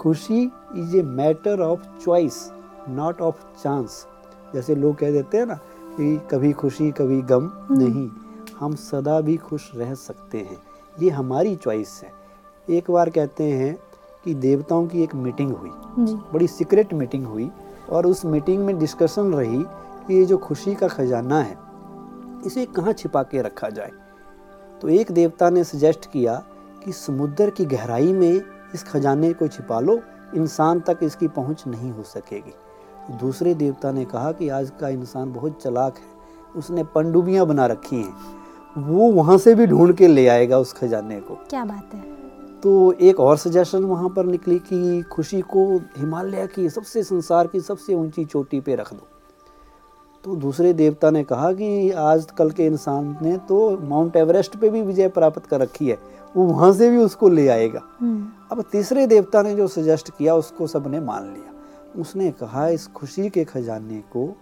खुशी 0.00 0.42
is 0.76 0.96
a 0.96 1.02
matter 1.02 1.60
of 1.60 1.80
choice 2.04 2.50
not 2.88 3.20
of 3.20 3.42
chance 3.62 4.06
जैसे 4.54 4.74
लोग 4.74 4.96
कह 4.96 5.10
देते 5.10 5.38
हैं 5.38 5.46
ना 5.46 5.54
कि 5.96 6.20
कभी 6.30 6.52
खुशी 6.52 6.90
कभी 6.90 7.22
गम 7.22 7.46
हम्म। 7.46 7.78
नहीं 7.78 8.08
हम 8.58 8.74
सदा 8.74 9.20
भी 9.20 9.36
खुश 9.36 9.70
रह 9.74 9.94
सकते 9.94 10.38
हैं। 10.38 10.58
ये 11.02 11.10
हमारी 11.10 11.56
चॉइस 11.56 12.00
है। 12.04 12.12
एक 12.68 12.90
बार 12.90 13.10
कहते 13.10 13.44
हैं 13.44 13.78
कि 14.24 14.34
देवताओं 14.34 14.86
की 14.86 15.02
एक 15.02 15.14
मीटिंग 15.14 15.52
हुई। 15.52 15.70
बड़ी 16.32 16.46
सीक्रेट 16.46 16.94
मीटिंग 16.94 17.26
हुई 17.26 17.50
और 17.90 18.06
उस 18.06 18.24
मीटिंग 18.24 18.66
में 18.66 18.78
डिस्कशन 18.78 19.34
रही 19.34 19.64
कि 20.06 20.14
ये 20.14 20.24
जो 20.24 20.38
खुशी 20.38 20.74
का 20.74 20.88
खजाना 20.88 21.40
है 21.42 21.67
इसे 22.46 22.66
कहाँ 22.66 22.92
छिपा 22.92 23.22
के 23.22 23.42
रखा 23.42 23.68
जाए? 23.68 23.90
तो 24.82 24.88
एक 24.88 25.12
देवता 25.12 25.50
ने 25.50 25.64
सजेस्ट 25.64 26.06
किया 26.06 26.34
कि 26.84 26.92
समुद्र 26.92 27.50
की 27.50 27.64
गहराई 27.64 28.12
में 28.12 28.42
इस 28.74 28.84
खजाने 28.84 29.32
को 29.32 29.48
छिपा 29.48 29.80
लो 29.80 30.00
इंसान 30.34 30.80
तक 30.80 30.98
इसकी 31.02 31.28
पहुँच 31.28 31.64
नहीं 31.66 31.90
हो 31.90 32.02
सकेगी। 32.02 32.54
दूसरे 33.16 33.54
देवता 33.54 33.92
ने 33.92 34.04
कहा 34.04 34.32
कि 34.32 34.48
आज 34.48 34.72
का 34.80 34.88
इंसान 34.88 35.32
बहुत 35.32 35.62
चलाक 35.62 35.96
है 35.96 36.18
उसने 36.56 36.84
पंडुबियाँ 36.84 37.46
बना 37.46 37.66
रखी 37.66 37.96
हैं। 37.96 38.14
वो 38.78 39.12
वहाँ 39.12 39.38
से 39.38 39.54
भी 39.54 39.66
ढूंढ 39.66 39.94
के 39.94 40.06
ले 40.06 40.28
आएगा 40.28 40.58
उस 40.58 40.72
खजाने 40.72 41.20
को। 41.20 41.34
क्या 41.34 41.64
बात 41.64 41.94
है? 41.94 42.00
तो 42.60 42.92
एक 42.92 43.20
और 43.20 43.36
सजेशन 43.36 43.84
वहाँ 43.84 44.08
पर 44.08 44.24
निकली 44.24 44.58
कि 44.58 45.02
खुशी 45.02 45.40
को 45.40 45.76
हिमालय 45.98 46.46
की 46.46 46.70
सबसे 46.70 47.02
संसार 47.02 47.46
की 47.46 47.60
सबसे 47.60 47.94
ऊँची 47.94 48.24
चोटी 48.24 48.60
पे 48.60 48.74
रख 48.74 48.94
दो। 48.94 49.08
तो 50.28 50.36
दूसरे 50.36 50.72
देवता 50.72 51.10
ने 51.10 51.24
कहा 51.24 51.52
कि 51.52 51.90
आज 51.90 52.30
कल 52.30 52.50
के 52.50 52.66
इंसान 52.66 53.18
ने 53.22 53.36
तो 53.36 53.78
माउंट 53.82 54.16
एवरेस्ट 54.16 54.56
पे 54.56 54.70
भी 54.70 54.82
विजय 54.82 55.08
प्राप्त 55.08 55.46
कर 55.46 55.60
रखी 55.60 55.88
है। 55.88 55.98
वो 56.36 56.44
वहाँ 56.44 56.72
से 56.72 56.90
भी 56.90 56.96
उसको 56.96 57.28
ले 57.28 57.48
आएगा। 57.48 57.80
हम्म। 58.00 58.28
अब 58.52 58.64
तीसरे 58.72 59.06
देवता 59.06 59.42
ने 59.42 59.54
जो 59.54 59.68
सजेस्ट 59.68 60.10
किया 60.10 60.34
उसको 60.34 60.66
सबने 60.66 61.00
मान 61.00 61.24
लिया। 61.24 61.54
उसने 62.00 62.30
कहा 62.30 62.68
इस 62.68 62.86
खुशी 62.86 63.28
के 63.28 63.44
खजाने 63.44 63.98
को 63.98 64.36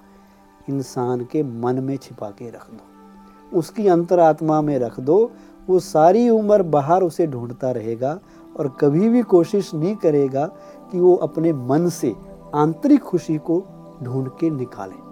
इंसान 0.70 1.20
के 1.20 1.42
मन 1.42 1.80
में 1.80 1.96
छिपा 1.96 2.30
के 2.30 2.50
रख 2.50 2.70
दो। 2.70 3.58
उसकी 3.58 3.88
अंतरात्मा 3.88 4.62
में 4.62 4.78
रख 4.78 5.00
दो। 5.00 5.30
वो 5.68 5.78
सारी 5.78 6.30
उम्र 6.30 6.62
बाहर 6.62 7.02
उसे 7.02 7.26
ढूंढता 7.26 7.70
रहेगा 7.70 8.18
और 8.56 8.76
कभी 8.80 9.08
भी 9.08 9.22
कोशिश 9.22 9.74
नहीं 9.74 9.96
करेगा 9.96 10.46
कि 10.92 11.00
वो 11.00 11.14
अपने 11.14 11.52
मन 11.52 11.88
से 11.88 12.14
आंतरिक 12.54 13.00
खुशी 13.00 13.38
को 13.38 13.64
ढूंढ 14.02 14.28
के 14.28 14.50
निकाले। 14.50 15.05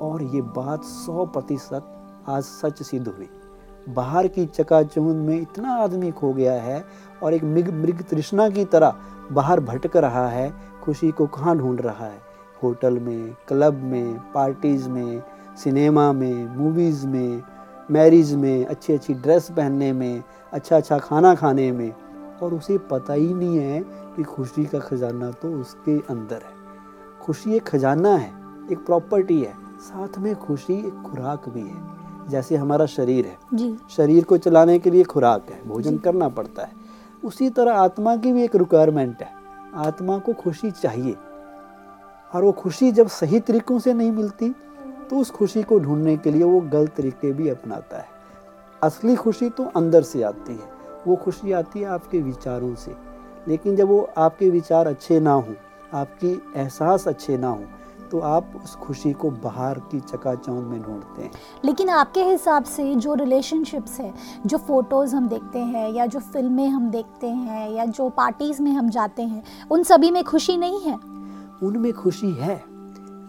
और 0.00 0.22
ये 0.22 0.42
बात 0.42 0.84
सौ 0.84 1.26
प्रतिशत 1.26 1.84
आज 2.28 2.42
सच 2.42 2.82
सिद्ध 2.82 3.08
हुई। 3.08 3.28
बाहर 3.88 4.28
की 4.28 4.46
चकाचौंध 4.46 5.16
में 5.16 5.40
इतना 5.40 5.74
आदमी 5.74 6.10
खो 6.10 6.32
गया 6.32 6.52
है 6.52 6.84
और 7.22 7.34
एक 7.34 7.44
मृग 7.44 7.74
मृग 7.74 8.02
तृष्णा 8.02 8.50
की 8.50 8.64
तरह 8.64 8.96
बाहर 9.32 9.60
भटक 9.60 9.96
रहा 9.96 10.28
है, 10.28 10.54
खुशी 10.82 11.10
को 11.10 11.26
कहाँ 11.26 11.58
ढूंढ 11.58 11.80
रहा 11.80 12.06
है? 12.06 12.18
होटल 12.62 12.98
में, 12.98 13.36
क्लब 13.48 13.74
में, 13.74 14.32
पार्टीज़ 14.32 14.88
में, 14.88 15.22
सिनेमा 15.56 16.12
में, 16.12 16.56
मूवीज़ 16.56 17.06
में, 17.06 17.42
मैरिज 17.90 18.34
में 18.34 18.66
अच्छी 18.66 18.92
अच्छी 18.92 19.14
ड्रेस 19.14 19.50
पहनने 19.50 19.92
में 19.92 20.22
अच्छा 20.52 20.76
अच्छा 20.76 20.98
खाना 20.98 21.34
खाने 21.34 21.72
में। 21.72 21.94
और 22.42 22.54
उसे 22.54 22.78
पता 22.78 23.12
ही 23.12 23.34
नहीं 23.34 23.58
है 23.58 23.80
कि 24.16 24.22
खुशी 24.22 24.64
का 24.64 24.78
खजाना 24.78 25.30
तो 25.30 25.60
उसके 25.60 25.98
अंदर 25.98 26.36
है। 26.36 26.64
खुशी 27.22 27.54
एक 27.54 27.68
खजाना 27.68 28.08
है, 28.08 28.32
एक 28.72 28.86
प्रॉपर्टी 28.86 29.40
है। 29.40 29.63
साथ 29.80 30.18
में 30.18 30.34
खुशी 30.36 30.74
एक 30.74 31.02
खुराक 31.02 31.48
भी 31.48 31.60
है 31.60 32.28
जैसे 32.28 32.56
हमारा 32.56 32.86
शरीर 32.86 33.26
है। 33.26 33.36
जी। 33.54 33.76
शरीर 33.90 34.24
को 34.24 34.36
चलाने 34.36 34.78
के 34.78 34.90
लिए 34.90 35.04
खुराक 35.04 35.50
है 35.50 35.68
भोजन 35.68 35.98
करना 35.98 36.28
पड़ता 36.28 36.62
है। 36.62 36.72
उसी 37.24 37.50
तरह 37.50 37.74
आत्मा 37.74 38.16
की 38.16 38.32
भी 38.32 38.44
एक 38.44 38.56
रिक्वायरमेंट 38.56 39.22
है। 39.22 39.28
आत्मा 39.74 40.18
को 40.18 40.32
खुशी 40.32 40.70
चाहिए। 40.70 41.16
और 42.34 42.44
वो 42.44 42.52
खुशी 42.52 42.92
जब 42.92 43.08
सही 43.08 43.40
तरीकों 43.40 43.78
से 43.78 43.94
नहीं 43.94 44.12
मिलती 44.12 44.50
तो 45.10 45.16
उस 45.16 45.30
खुशी 45.30 45.62
को 45.62 45.78
ढूँढने 45.78 46.16
के 46.16 46.30
लिए 46.30 46.42
वो 46.42 46.60
गलत 46.60 46.94
तरीके 46.96 47.32
भी 47.32 47.48
अपनाता 47.48 47.98
है। 47.98 48.06
असली 48.82 49.16
खुशी 49.16 49.50
तो 49.50 49.64
अंदर 49.64 50.02
से 50.02 50.22
आती 50.22 50.52
है। 50.52 50.72
वो 51.06 51.16
खुशी 51.16 51.52
आती 51.52 51.80
है 51.80 51.86
आपके 51.86 52.18
विचारों 52.18 52.74
से। 52.74 52.94
लेकिन 53.48 53.76
जब 53.76 53.88
वो 53.88 54.10
आपके 54.18 54.50
विचार 54.50 54.86
अच्छे 54.86 55.20
ना 55.20 55.32
हों 55.32 55.54
आपकी 55.94 56.52
एहसास 56.56 57.08
अच्छे 57.08 57.36
ना 57.38 57.48
हों 57.48 57.64
तो 58.14 58.20
आप 58.20 58.52
उस 58.64 58.74
खुशी 58.76 59.12
को 59.12 59.30
बाहर 59.30 59.78
की 59.78 60.00
चकाचौंध 60.00 60.64
में 60.64 60.82
ढूंढते 60.82 61.22
हैं। 61.22 61.30
लेकिन 61.64 61.88
आपके 61.88 62.22
हिसाब 62.24 62.64
से 62.64 62.94
जो 62.94 63.14
रिलेशनशिप्स 63.14 63.98
है 64.00 64.12
जो 64.46 64.58
फ़ोटोज़ 64.58 65.16
हम 65.16 65.28
देखते 65.28 65.58
हैं 65.58 65.88
या 65.92 66.06
जो 66.06 66.20
फ़िल्में 66.20 66.68
हम 66.68 66.90
देखते 66.90 67.26
हैं 67.26 67.70
या 67.70 67.84
जो 67.84 68.08
पार्टीज़ 68.08 68.62
में 68.62 68.70
हम 68.72 68.88
जाते 68.88 69.22
हैं 69.22 69.42
उन 69.70 69.82
सभी 69.82 70.10
में 70.10 70.24
खुशी 70.24 70.56
नहीं 70.56 70.80
है? 70.80 70.94
उनमें 71.62 71.92
खुशी 71.92 72.32
है 72.32 72.62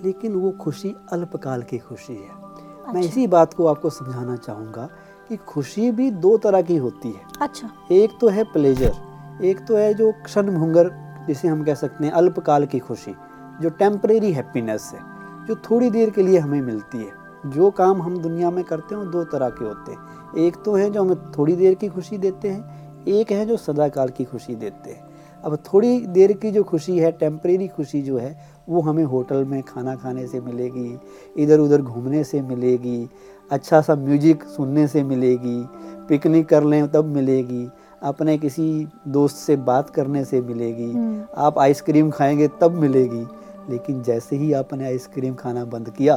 लेकिन 0.03 0.33
वो 0.33 0.51
खुशी 0.51 0.95
अल्पकाल 1.11 1.63
की 1.63 1.77
खुशी 1.77 2.13
है। 2.13 2.29
अच्छा। 2.29 2.93
मैं। 2.93 3.01
इसी 3.01 3.27
बात 3.27 3.53
को 3.53 3.67
आपको 3.67 3.89
समझाना 3.89 4.35
चाहूँगा 4.35 4.89
कि 5.29 5.37
खुशी 5.37 5.91
भी 5.91 6.11
दो 6.11 6.37
तरह 6.37 6.61
की 6.61 6.77
होती 6.77 7.11
है। 7.11 7.21
अच्छा। 7.41 7.69
एक 7.91 8.17
तो 8.21 8.27
है 8.27 8.43
प्लेजर 8.43 9.41
एक 9.43 9.65
तो 9.67 9.75
है 9.75 9.93
जो 9.93 10.11
क्षण 10.25 10.59
भंगर 10.59 10.91
जिसे 11.27 11.47
हम 11.47 11.63
कह 11.63 11.75
सकते 11.75 12.05
हैं 12.05 12.11
अल्पकाल 12.11 12.65
की 12.65 12.79
खुशी। 12.79 13.15
जो 13.61 13.69
टेम्परेरी 13.69 14.31
हैप्पीनेस 14.31 14.91
है 14.93 14.99
जो 15.47 15.55
थोड़ी 15.69 15.89
देर 15.89 16.09
के 16.09 16.23
लिए 16.23 16.39
हमें 16.39 16.61
मिलती 16.61 16.97
है। 16.97 17.11
जो 17.47 17.69
काम 17.71 18.01
हम 18.01 18.17
दुनिया 18.17 18.49
में 18.51 18.63
करते 18.63 18.95
हैं 18.95 19.01
वो 19.01 19.11
दो 19.11 19.23
तरह 19.23 19.49
के 19.49 19.65
होते 19.65 19.91
हैं। 19.91 20.45
एक 20.45 20.55
तो 20.65 20.75
है 20.75 20.89
जो 20.89 21.01
हमें 21.01 21.31
थोड़ी 21.31 21.55
देर 21.55 21.73
की 21.73 21.87
खुशी 21.87 22.17
देते 22.17 22.47
हैं 22.47 23.03
एक 23.07 23.31
है 23.31 23.45
जो 23.45 23.57
सदाकाल 23.57 24.09
की 24.09 24.23
खुशी 24.23 24.55
देते 24.55 24.89
हैं। 24.89 25.03
अब 25.43 25.57
थोड़ी 25.65 25.99
देर 26.07 26.31
की 26.33 26.51
जो 26.51 26.63
खुशी 26.63 26.97
है 26.99 27.11
टेम्परेरी 27.11 27.67
खुशी 27.67 28.01
जो 28.01 28.17
है 28.17 28.35
वो 28.69 28.81
हमें 28.81 29.03
होटल 29.03 29.43
में 29.45 29.61
खाना 29.63 29.95
खाने 29.95 30.27
से 30.27 30.41
मिलेगी 30.41 30.99
इधर 31.37 31.59
उधर 31.59 31.81
घूमने 31.81 32.23
से 32.23 32.41
मिलेगी 32.41 33.09
अच्छा 33.51 33.81
सा 33.81 33.95
म्यूज़िक 33.95 34.43
सुनने 34.43 34.87
से 34.87 35.03
मिलेगी 35.03 35.61
पिकनिक 36.09 36.47
कर 36.49 36.63
लें 36.63 36.87
तब 36.87 37.05
मिलेगी 37.05 37.67
अपने 38.03 38.37
किसी 38.37 38.87
दोस्त 39.07 39.35
से 39.35 39.55
बात 39.55 39.89
करने 39.89 40.23
से 40.25 40.41
मिलेगी 40.41 40.91
हम्म। 40.91 41.23
आप 41.37 41.59
आइसक्रीम 41.59 42.09
खाएँगे 42.11 42.47
तब 42.61 42.71
मिलेगी। 42.71 43.25
लेकिन 43.69 44.01
जैसे 44.03 44.35
ही 44.35 44.51
आपने 44.53 44.85
आइसक्रीम 44.85 45.35
खाना 45.35 45.65
बंद 45.65 45.89
किया 45.89 46.15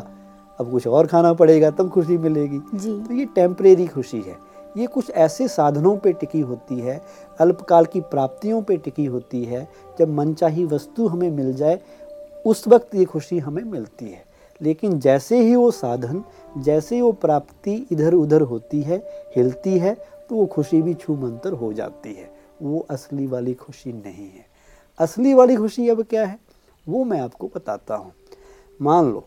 अब 0.61 0.71
कुछ 0.71 0.87
और 0.87 1.07
खाना 1.07 1.33
पड़ेगा 1.33 1.71
तब 1.71 1.91
खुशी 1.91 2.19
मिलेगी। 2.19 2.59
तो 2.59 3.15
ये 3.15 3.25
टेम्परेरी 3.25 3.87
खुशी 3.87 4.21
है। 4.21 4.37
ये 4.77 4.87
कुछ 4.87 5.11
ऐसे 5.11 5.49
साधनों 5.49 5.97
पे 5.97 6.13
टिकी 6.13 6.41
होती 6.41 6.79
है 6.81 7.01
अल्पकाल 7.41 7.85
की 7.85 8.01
प्राप्तियों 8.01 8.63
पे 8.63 8.77
टिकी 8.77 9.05
होती 9.05 9.45
है 9.45 9.69
जब 9.99 10.09
मनचाही 10.09 10.65
वस्तु 10.65 11.07
हमें 11.07 11.31
मिल 11.31 11.53
जाए 11.55 11.81
उस 12.47 12.67
वक्त 12.69 12.95
ये 12.95 13.05
खुशी 13.05 13.39
हमें 13.39 13.63
मिलती 13.65 14.07
है। 14.07 14.25
लेकिन 14.61 14.99
जैसे 14.99 15.41
ही 15.41 15.55
वो 15.57 15.71
साधन 15.71 16.23
जैसे 16.59 16.95
ही 16.95 17.01
वो 17.01 17.13
प्राप्ति 17.13 17.75
इधर 17.93 18.15
उधर 18.15 18.43
होती 18.43 18.83
है 18.83 18.99
हिलती 19.37 19.79
है 19.79 19.95
तो 20.29 20.37
वो 20.37 20.47
खुशी 20.47 20.83
भी 20.83 20.95
छू 20.95 21.17
मंतर 21.17 21.53
हो 21.53 21.73
जाती 21.73 22.15
है। 22.15 22.31
वो 22.63 22.87
असली 22.91 23.27
वाली 23.27 23.55
खुशी 23.55 23.93
नहीं 23.93 24.25
है। 24.25 24.47
असली 24.99 25.35
वाली 25.35 25.57
खुशी 25.57 25.89
अब 25.89 26.03
क्या 26.03 26.25
है? 26.27 26.39
वो 26.89 27.05
मैं 27.05 27.21
आपको 27.21 27.51
बताता 27.57 27.95
हूँ। 27.95 28.13
मान 28.81 29.11
लो 29.13 29.27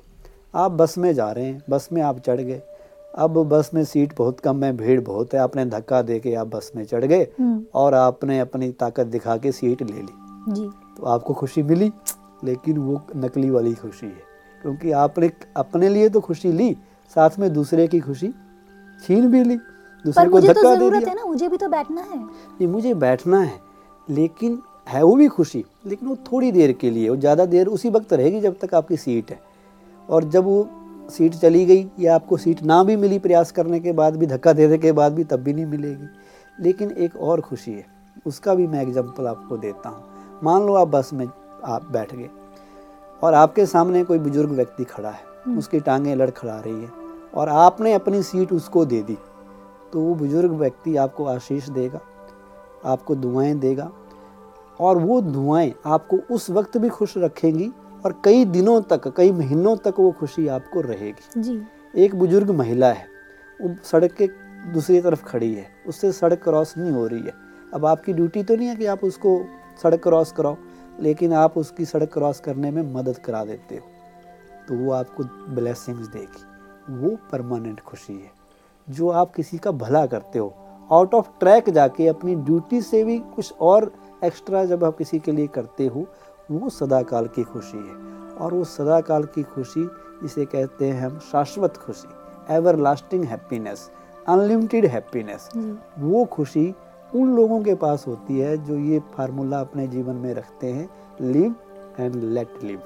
आप 0.55 0.71
बस 0.71 0.97
में 0.97 1.13
जा 1.13 1.31
रहे 1.31 1.45
हैं 1.45 1.61
बस 1.69 1.87
में 1.93 2.01
आप 2.01 2.19
चढ़ 2.19 2.41
गए। 2.41 2.61
अब 3.15 3.37
बस 3.49 3.69
में 3.73 3.83
सीट 3.85 4.13
बहुत 4.17 4.39
कम 4.39 4.63
है 4.63 4.71
भीड़ 4.77 4.99
बहुत 5.01 5.33
है 5.33 5.39
आपने 5.39 5.65
धक्का 5.65 6.01
दे 6.01 6.19
के 6.19 6.33
आप 6.35 6.47
बस 6.47 6.71
में 6.75 6.83
चढ़ 6.85 7.05
गए 7.05 7.23
हम्म। 7.39 7.63
और 7.73 7.93
आपने 7.93 8.39
अपनी 8.39 8.69
ताकत 8.71 9.07
दिखा 9.07 9.35
के 9.37 9.51
सीट 9.51 9.81
ले 9.81 10.01
ली। 10.01 10.53
जी। 10.53 10.69
तो 10.97 11.05
आपको 11.05 11.33
खुशी 11.33 11.63
मिली 11.63 11.91
लेकिन 12.43 12.77
वो 12.77 13.01
नकली 13.15 13.49
वाली 13.49 13.73
खुशी 13.73 14.05
है। 14.05 14.29
क्योंकि 14.61 14.91
आपने 14.93 15.31
अपने 15.57 15.89
लिए 15.89 16.09
तो 16.09 16.19
खुशी 16.21 16.51
ली 16.51 16.73
साथ 17.15 17.39
में 17.39 17.51
दूसरे 17.53 17.87
की 17.87 17.99
खुशी 17.99 18.33
छीन 19.03 19.29
भी 19.31 19.43
ली 19.43 19.55
दूसरे 20.05 20.25
को 20.25 20.31
मुझे 20.31 20.53
तो 20.53 20.75
दे 20.75 20.89
दिया। 20.89 21.09
है 21.09 21.15
ना 21.15 21.25
मुझे 21.25 21.47
भी 21.49 21.57
तो 21.57 21.67
बैठना 21.69 22.01
है। 22.01 22.17
नहीं 22.17 22.67
मुझे 22.67 22.93
बैठना 22.95 23.39
है 23.39 23.59
लेकिन 24.09 24.61
है 24.87 25.03
वो 25.03 25.15
भी 25.15 25.27
खुशी 25.27 25.63
लेकिन 25.87 26.07
वो 26.09 26.15
थोड़ी 26.31 26.51
देर 26.51 26.71
के 26.71 26.89
लिए 26.89 27.09
वो 27.09 27.15
ज़्यादा 27.15 27.45
देर 27.45 27.67
उसी 27.69 27.89
वक्त 27.89 28.13
रहेगी 28.13 28.41
जब 28.41 28.57
तक 28.59 28.73
आपकी 28.75 28.97
सीट 28.97 29.31
है। 29.31 29.39
और 30.09 30.23
जब 30.25 30.43
वो 30.43 30.67
सीट 31.09 31.33
चली 31.33 31.65
गई 31.65 31.87
या 31.99 32.15
आपको 32.15 32.37
सीट 32.37 32.61
ना 32.63 32.83
भी 32.83 32.95
मिली 32.95 33.19
प्रयास 33.19 33.51
करने 33.51 33.79
के 33.79 33.91
बाद 33.93 34.15
भी 34.15 34.27
धक्का 34.27 34.53
देने 34.53 34.77
के 34.77 34.91
बाद 34.91 35.13
भी 35.13 35.23
तब 35.23 35.39
भी 35.39 35.53
नहीं 35.53 35.65
मिलेगी। 35.67 36.07
लेकिन 36.57 36.91
एक 36.93 37.15
और 37.17 37.41
खुशी 37.41 37.71
है 37.71 37.85
उसका 38.25 38.55
भी 38.55 38.67
मैं 38.67 38.81
एग्ज़ाम्पल 38.81 39.27
आपको 39.27 39.57
देता 39.57 39.89
हूँ। 39.89 40.39
मान 40.43 40.65
लो 40.65 40.73
आप 40.75 40.87
बस 40.87 41.09
में 41.13 41.25
आप 41.25 41.89
बैठ 41.91 42.13
गए 42.15 42.29
और 43.21 43.33
आपके 43.33 43.65
सामने 43.65 44.03
कोई 44.03 44.19
बुज़ुर्ग 44.19 44.51
व्यक्ति 44.51 44.83
खड़ा 44.85 45.09
है 45.09 45.55
उसकी 45.57 45.79
टांगें 45.79 46.15
लड़खड़ा 46.15 46.59
रही 46.59 46.81
है 46.81 46.89
और 47.33 47.49
आपने 47.49 47.93
अपनी 47.93 48.21
सीट 48.23 48.51
उसको 48.53 48.85
दे 48.85 49.01
दी 49.01 49.17
तो 49.93 50.01
वो 50.01 50.13
बुज़ुर्ग 50.15 50.51
व्यक्ति 50.53 50.95
आपको 50.97 51.25
आशीष 51.25 51.69
देगा 51.69 51.99
आपको 52.85 53.15
दुआएँ 53.15 53.53
देगा 53.59 53.91
और 54.81 54.97
वो 54.97 55.19
दुआएँ 55.21 55.73
आपको 55.85 56.17
उस 56.31 56.49
वक्त 56.49 56.77
भी 56.77 56.89
खुश 56.89 57.13
रखेंगी 57.17 57.69
और 58.05 58.21
कई 58.25 58.45
दिनों 58.47 58.81
तक 58.81 59.07
कई 59.17 59.31
महीनों 59.31 59.75
तक 59.77 59.99
वो 59.99 60.11
खुशी 60.11 60.47
आपको 60.49 60.81
रहेगी। 60.81 61.41
जी। 61.41 61.61
एक 61.95 62.15
बुज़ुर्ग 62.15 62.51
महिला 62.51 62.91
है 62.91 63.05
वो 63.59 63.75
सड़क 63.83 64.13
के 64.13 64.27
दूसरी 64.73 65.01
तरफ़ 65.01 65.23
खड़ी 65.25 65.53
है 65.53 65.67
उससे 65.87 66.11
सड़क 66.11 66.43
क्रॉस 66.43 66.73
नहीं 66.77 66.91
हो 66.91 67.05
रही 67.07 67.21
है। 67.21 67.33
अब 67.73 67.85
आपकी 67.85 68.13
ड्यूटी 68.13 68.43
तो 68.43 68.55
नहीं 68.55 68.67
है 68.67 68.75
कि 68.75 68.85
आप 68.85 69.03
उसको 69.03 69.39
सड़क 69.83 70.03
क्रॉस 70.03 70.31
कराओ 70.31 70.57
लेकिन 70.99 71.33
आप 71.33 71.57
उसकी 71.57 71.85
सड़क 71.85 72.13
क्रॉस 72.13 72.39
करने 72.39 72.71
में 72.71 72.81
मदद 72.93 73.17
करा 73.17 73.43
देते 73.45 73.75
हो 73.75 73.87
तो 74.67 74.75
वो 74.75 74.91
आपको 74.91 75.23
ब्लेसिंग्स 75.55 76.07
देगी। 76.07 76.99
वो 76.99 77.15
परमानेंट 77.31 77.79
खुशी 77.79 78.13
है 78.13 78.31
जो 78.87 79.09
आप 79.11 79.33
किसी 79.33 79.57
का 79.57 79.71
भला 79.73 80.05
करते 80.05 80.39
हो। 80.39 80.53
आउट 80.91 81.13
ऑफ़ 81.13 81.29
ट्रैक 81.39 81.69
जाके 81.69 82.07
अपनी 82.07 82.35
ड्यूटी 82.37 82.81
से 82.81 83.03
भी 83.03 83.17
कुछ 83.35 83.53
और 83.61 83.91
एक्स्ट्रा 84.23 84.65
जब 84.65 84.83
आप 84.83 84.97
किसी 84.97 85.19
के 85.19 85.31
लिए 85.31 85.47
करते 85.47 85.87
हो 85.87 86.05
वो 86.51 86.69
सदाकाल 86.69 87.27
की 87.27 87.43
खुशी 87.43 87.77
है। 87.77 87.95
और 88.35 88.53
वो 88.53 88.63
सदाकाल 88.63 89.23
की 89.23 89.43
खुशी 89.43 89.83
जिसे 90.23 90.45
कहते 90.45 90.89
हैं 90.89 91.01
हम 91.01 91.17
शाश्वत 91.31 91.77
खुशी 91.77 92.55
ever 92.55 92.75
lasting 92.75 93.23
happiness 93.23 93.89
unlimited 94.27 94.85
happiness 94.85 95.49
वो 95.99 96.25
खुशी 96.25 96.75
उन 97.15 97.35
लोगों 97.35 97.61
के 97.63 97.75
पास 97.75 98.05
होती 98.07 98.39
है 98.39 98.57
जो 98.65 98.75
ये 98.75 98.99
फार्मूला 98.99 99.59
अपने 99.59 99.87
जीवन 99.87 100.15
में 100.15 100.33
रखते 100.33 100.67
हैं 100.67 100.89
लिव 101.21 101.55
एंड 101.99 102.15
लेट 102.15 102.63
लिव 102.63 102.81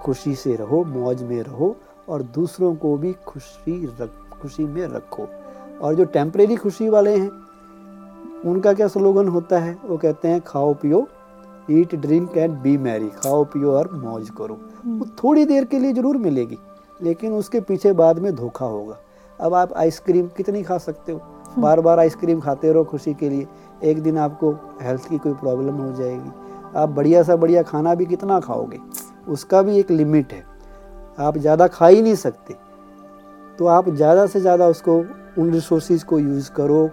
खुशी 0.00 0.34
से 0.34 0.54
रहो 0.56 0.84
मौज 0.84 1.22
में 1.22 1.42
रहो 1.42 1.76
और 2.08 2.22
दूसरों 2.22 2.74
को 2.74 2.96
भी 2.96 3.12
खुशी 3.12 3.86
रख 4.00 4.38
खुशी 4.42 4.64
में 4.64 4.86
रखो। 4.86 5.28
और 5.82 5.94
जो 5.94 6.04
टेम्परेरी 6.04 6.56
खुशी 6.56 6.88
वाले 6.88 7.16
हैं 7.16 7.30
उनका 8.44 8.72
क्या 8.72 8.88
स्लोगन 8.88 9.28
होता 9.28 9.58
है? 9.58 9.76
वो 9.84 9.96
कहते 9.96 10.28
हैं 10.28 10.40
खाओ 10.40 10.72
पियो 10.74 11.06
eat 11.70 11.94
drink 11.96 12.36
and 12.36 12.54
be 12.54 12.76
merry 12.78 13.08
खाओ 13.16 13.44
पियो 13.44 13.72
और 13.72 13.90
मौज 13.94 14.30
करो। 14.38 14.58
वो 14.88 15.06
थोड़ी 15.22 15.44
देर 15.44 15.64
के 15.64 15.78
लिए 15.78 15.92
ज़रूर 15.92 16.16
मिलेगी 16.18 16.58
लेकिन 17.00 17.32
उसके 17.32 17.60
पीछे 17.60 17.92
बाद 17.94 18.18
में 18.18 18.34
धोखा 18.36 18.66
होगा। 18.66 18.98
अब 19.38 19.54
आप 19.54 19.72
आइसक्रीम 19.76 20.26
कितनी 20.36 20.62
खा 20.62 20.78
सकते 20.78 21.12
हो? 21.12 21.20
बार 21.58 21.80
बार 21.80 21.98
आइसक्रीम 21.98 22.40
खाते 22.40 22.72
रहो 22.72 22.84
खुशी 22.84 23.14
के 23.14 23.28
लिए। 23.30 23.46
एक 23.84 24.02
दिन 24.02 24.18
आपको 24.18 24.52
हेल्थ 24.82 25.08
की 25.08 25.18
कोई 25.18 25.32
प्रॉब्लम 25.34 25.74
हो 25.76 25.92
जाएगी। 25.94 26.30
आप 26.76 26.88
बढ़िया 26.90 27.22
सा 27.22 27.36
बढ़िया 27.36 27.62
खाना 27.62 27.94
भी 27.94 28.06
कितना 28.06 28.38
खाओगे? 28.40 28.78
उसका 29.28 29.62
भी 29.62 29.78
एक 29.78 29.90
लिमिट 29.90 30.32
है। 30.32 30.44
आप 31.18 31.38
ज़्यादा 31.38 31.66
खा 31.68 31.86
ही 31.86 32.02
नहीं 32.02 32.14
सकते। 32.16 32.54
तो 33.58 33.66
आप 33.66 33.88
ज़्यादा 33.90 34.26
से 34.26 34.40
ज़्यादा 34.40 34.66
उसको 34.68 34.96
उन 35.38 35.50
रिसोर्सेज 35.52 36.02
को 36.02 36.18
यूज़ 36.18 36.50
करो 36.52 36.88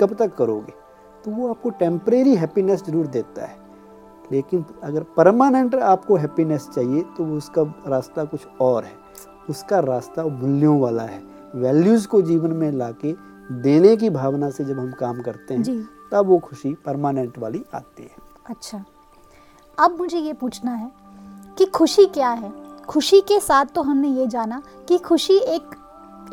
कब 0.00 0.14
तक 0.18 0.34
करोगे? 0.34 0.72
तो 1.24 1.30
वो 1.30 1.48
आपको 1.50 1.70
टेम्परेरी 1.72 2.34
हैप्पीनेस 2.36 2.84
ज़रूर 2.86 3.06
देता 3.08 3.44
है। 3.44 3.64
लेकिन 4.32 4.64
अगर 4.84 5.02
परमानेंट 5.16 5.74
आपको 5.74 6.16
हैप्पीनेस 6.16 6.68
चाहिए 6.74 7.02
तो 7.16 7.24
उसका 7.36 7.62
रास्ता 7.88 8.24
कुछ 8.24 8.46
और 8.60 8.84
है। 8.84 8.92
उसका 9.50 9.78
रास्ता 9.80 10.24
मूल्यों 10.24 10.78
वाला 10.80 11.02
है। 11.04 11.22
वैल्यूज़ 11.54 12.06
को 12.08 12.22
जीवन 12.22 12.52
में 12.52 12.70
लाके 12.72 13.12
देने 13.62 13.96
की 13.96 14.10
भावना 14.10 14.50
से 14.50 14.64
जब 14.64 14.78
हम 14.78 14.90
काम 15.00 15.20
करते 15.22 15.54
हैं 15.54 15.82
तब 16.12 16.26
वो 16.26 16.38
खुशी 16.38 16.72
परमानेंट 16.86 17.38
वाली 17.38 17.64
आती 17.74 18.02
है। 18.02 18.24
अच्छा। 18.46 18.84
अब 19.78 19.96
मुझे 19.98 20.18
ये 20.18 20.32
पूछना 20.32 20.72
है 20.72 20.90
कि 21.58 21.64
खुशी 21.66 22.06
क्या 22.08 22.30
है? 22.30 22.52
खुशी 22.88 23.20
के 23.20 23.38
साथ 23.40 23.66
तो 23.74 23.82
हमने 23.82 24.08
ये 24.10 24.26
जाना 24.26 24.62
कि 24.88 24.98
खुशी 24.98 25.36
एक 25.46 25.74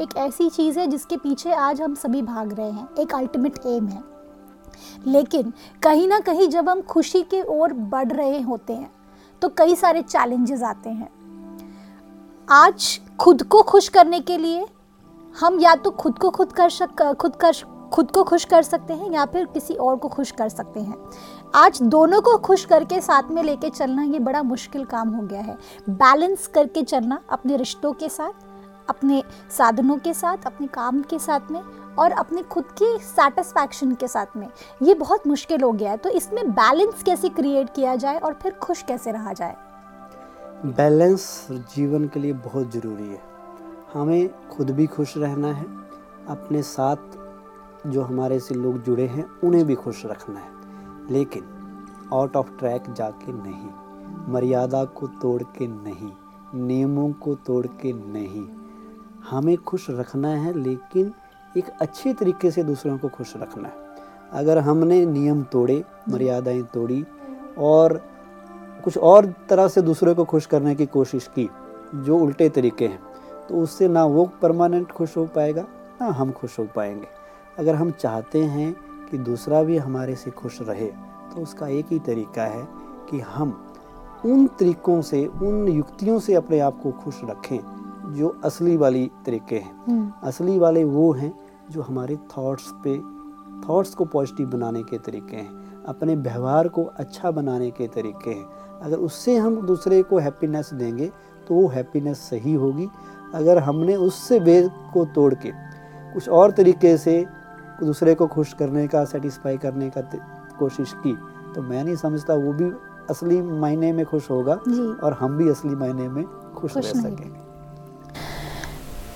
एक 0.02 0.16
ऐसी 0.18 0.50
चीज़ 0.50 0.80
है 0.80 0.86
जिसके 0.88 1.18
पीछे 1.18 1.54
आज 1.54 1.82
हम 1.82 1.96
सभी 1.96 2.22
भाग 2.22 2.54
रहे 2.54 2.72
हैं। 2.72 2.88
एक 3.00 3.14
अल्टीमेट 3.16 3.58
एम 3.66 3.88
है। 3.88 4.02
लेकिन 5.08 5.52
कहीं 5.84 6.08
ना 6.08 6.20
कहीं 6.20 6.48
जब 6.50 6.70
हम 6.70 6.82
खुशी 6.82 7.22
के 7.24 7.42
ओर 7.42 7.74
बढ़ 7.74 8.12
रहे 8.12 8.42
होते 8.42 8.74
हैं 8.74 8.92
तो 9.42 9.50
कई 9.50 9.76
सारे 9.76 10.02
चैलेंजेस 10.02 10.64
आते 10.64 10.90
हैं। 10.90 11.10
आज 12.50 13.00
खुद 13.20 13.44
को 13.44 13.62
खुश 13.62 13.88
करने 13.88 14.20
के 14.20 14.38
लिए 14.38 14.66
हम 15.40 15.60
या 15.60 15.76
तो 15.76 15.92
खुद 15.92 16.18
को 16.20 16.30
खुद 16.30 16.52
कर 16.52 16.70
सक 16.70 17.14
खुद 17.14 17.36
कर, 17.36 17.54
खुद 17.94 18.12
को 18.12 18.24
खुश 18.24 18.46
कर 18.46 18.62
सकते 18.62 18.94
हैं 18.94 19.12
या 19.12 19.26
फिर 19.26 19.46
किसी 19.46 19.74
और 19.74 19.98
को 19.98 20.08
खुश 20.08 20.32
कर 20.32 20.50
सकते 20.50 20.80
हैं। 20.80 20.96
आज 21.56 21.82
दोनों 21.82 22.22
को 22.22 22.38
खुश 22.38 22.66
करके 22.66 23.02
साथ 23.02 23.30
में 23.32 23.44
लेके 23.44 23.70
चलना 23.70 24.04
ये 24.04 24.20
बड़ा 24.20 24.44
मुश्किल 24.44 24.86
काम 24.86 25.10
हो 25.10 25.22
गया 25.24 25.42
है। 25.42 25.58
बैलेंस 25.90 26.48
करके 26.48 26.84
चलना 26.84 27.20
अपने 27.30 27.58
रिश्तों 27.58 27.94
के 27.94 28.10
साथ 28.10 28.53
अपने 28.90 29.24
साधनों 29.58 29.98
के 29.98 30.14
साथ, 30.14 30.38
अपने 30.46 30.68
काम 30.68 31.02
के 31.02 31.20
साथ 31.20 31.40
में 31.52 31.62
और 32.00 32.12
अपने 32.12 32.44
खुद 32.44 32.64
की 32.64 32.98
सेटिस्फैक्शन 33.00 33.94
के 33.96 34.08
साथ 34.08 34.26
में। 34.38 34.48
ये 34.82 34.94
बहुत 34.94 35.28
मुश्किल 35.28 35.62
हो 35.62 35.72
गया 35.72 35.92
है। 35.92 35.98
तो 35.98 36.10
इसमें 36.10 36.52
बैलेंस 36.52 37.04
कैसे 37.04 37.30
क्रिएट 37.30 37.74
किया 37.76 37.96
जाए 37.96 38.20
और 38.20 38.34
फिर 38.34 38.54
खुश 38.54 38.82
कैसे 38.82 39.12
रहा 39.12 39.34
जाए? 39.34 39.56
बैलेंस 40.66 41.48
जीवन 41.52 42.08
के 42.08 42.20
लिए 42.20 42.34
बहुत 42.34 42.72
ज़रूरी 42.72 43.08
है। 43.08 43.22
हमें 43.94 44.50
खुद 44.50 44.70
भी 44.70 44.88
खुश 44.88 45.18
रहना 45.18 45.48
है, 45.48 45.66
अपने 46.28 46.62
साथ 46.62 46.96
जो 47.88 48.02
हमारे 48.02 48.40
से 48.40 48.56
लोग 48.56 48.84
जुड़े 48.84 49.08
हैं, 49.08 49.26
उन्हें 49.44 49.66
भी 49.66 49.76
खुश 49.76 50.06
रखना 50.06 50.40
है। 50.40 50.52
लेकिन 51.12 51.44
आउट 52.14 52.36
ऑफ़ 52.36 52.52
ट्रैक 52.60 52.84
जाके 52.94 53.32
नहीं, 53.32 53.70
मर्यादा 54.34 54.86
को 54.86 55.08
तोड़ 55.08 55.44
के 55.44 55.68
नहीं, 55.68 56.12
नियमों 56.56 57.12
को 57.12 57.36
तोड़ 57.36 57.68
के 57.68 57.94
नहीं। 57.94 58.63
हमें 59.30 59.56
खुश 59.58 59.90
रखना 59.90 60.28
है, 60.28 60.54
लेकिन 60.54 61.14
एक 61.56 61.70
अच्छे 61.82 62.14
तरीके 62.14 62.52
से 62.52 62.64
दूसरों 62.64 62.98
को 62.98 63.10
खुश 63.10 63.34
रखना 63.38 63.68
है। 63.68 63.82
अगर 64.34 64.58
हमने 64.58 65.06
नियम 65.06 65.44
तोड़े, 65.44 65.84
मर्यादाएँ 66.10 66.62
तोड़ी, 66.64 67.04
और 67.58 68.02
कुछ 68.84 68.98
और 68.98 69.26
तरह 69.50 69.68
से 69.68 69.82
दूसरों 69.82 70.16
को 70.16 70.24
खुश 70.26 70.46
करने 70.46 70.76
की 70.76 70.86
कोशिश 70.86 71.28
की, 71.28 71.50
जो 71.96 72.18
उल्टे 72.18 72.50
तरीके 72.50 72.88
हैं 72.88 73.02
तो 73.50 73.56
उससे 73.56 73.88
ना 73.88 74.06
वो 74.06 74.26
परमानेंट 74.42 74.92
खुश 74.92 75.16
हो 75.18 75.26
पाएगा, 75.26 75.66
ना 76.02 76.08
हम 76.08 76.32
खुश 76.32 76.58
हो 76.60 76.68
पाएँगे। 76.76 77.08
अगर 77.60 77.76
हम 77.76 77.92
चाहते 77.92 78.44
हैं 78.44 78.76
कि 79.12 79.18
दूसरा 79.18 79.62
भी 79.64 79.78
हमारे 79.78 80.16
से 80.16 80.32
खुश 80.32 80.62
रहे 80.62 80.88
तो 81.34 81.42
उसका 81.42 81.68
एक 81.68 81.86
ही 81.92 82.00
तरीका 82.00 82.44
है 82.44 82.68
कि 83.10 83.20
हम 83.20 83.50
उन 84.26 84.46
तरीकों 84.60 85.02
से, 85.02 85.26
उन 85.26 85.68
युक्तियों 85.68 86.20
से 86.20 86.34
अपने 86.36 86.60
आप 86.60 86.80
को 86.84 86.92
खुश 86.94 87.20
रखें 87.24 87.58
जो 88.06 88.36
असली 88.46 88.76
वाली 88.78 89.10
तरीके 89.26 89.56
हैं। 89.56 90.22
असली 90.24 90.58
वाले 90.60 90.84
वो 90.84 91.12
हैं 91.14 91.34
जो 91.72 91.82
हमारे 91.82 92.16
थॉट्स 92.38 92.72
पे 92.84 92.98
थॉट्स 93.68 93.94
को 93.96 94.06
पॉजिटिव 94.06 94.50
बनाने 94.50 94.84
के 94.84 94.98
तरीके 94.98 95.36
हैं 95.36 95.84
अपने 95.88 96.16
व्यवहार 96.16 96.68
को 96.68 96.84
अच्छा 96.84 97.32
बनाने 97.32 97.70
के 97.72 97.88
तरीके 97.88 98.30
हैं। 98.30 98.80
अगर 98.82 98.98
उससे 98.98 99.36
हम 99.38 99.56
दूसरे 99.62 100.02
को 100.04 100.18
हैप्पीनेस 100.18 100.74
देंगे 100.74 101.12
तो 101.48 101.56
वो 101.56 101.68
हैप्पीनेस 101.68 102.20
सही 102.20 102.54
होगी। 102.54 102.88
अगर 103.34 103.58
हमने 103.58 103.96
उससे 103.96 104.40
वेद 104.40 104.70
को 104.94 105.06
तोड़ 105.06 105.34
के 105.36 105.52
कुछ 106.14 106.30
और 106.30 106.52
तरीके 106.52 106.98
से 106.98 107.26
दूसरे 107.84 108.16
को 108.16 108.28
खुश 108.28 108.54
करने 108.54 108.88
का 108.88 109.04
सेटिस्फाई 109.06 109.58
करने 109.58 109.90
का 109.90 110.02
कोशिश 110.60 110.94
की 110.98 111.16
तो 111.56 111.62
मैं 111.62 111.84
नहीं 111.84 111.96
समझता 111.96 112.34
वो 112.36 112.54
भी 112.54 112.72
असली 113.10 113.42
मायने 113.42 113.92
में 113.94 114.06
खुश 114.06 114.30
होगा 114.32 114.54
और 115.04 115.18
हम 115.20 115.38
भी 115.38 115.50
असली 115.50 115.76
मायने 115.76 116.08
में 116.10 116.24
खुश, 116.24 116.74
खुश 116.74 116.76
रह 116.76 117.02
सकेंगे। 117.02 117.53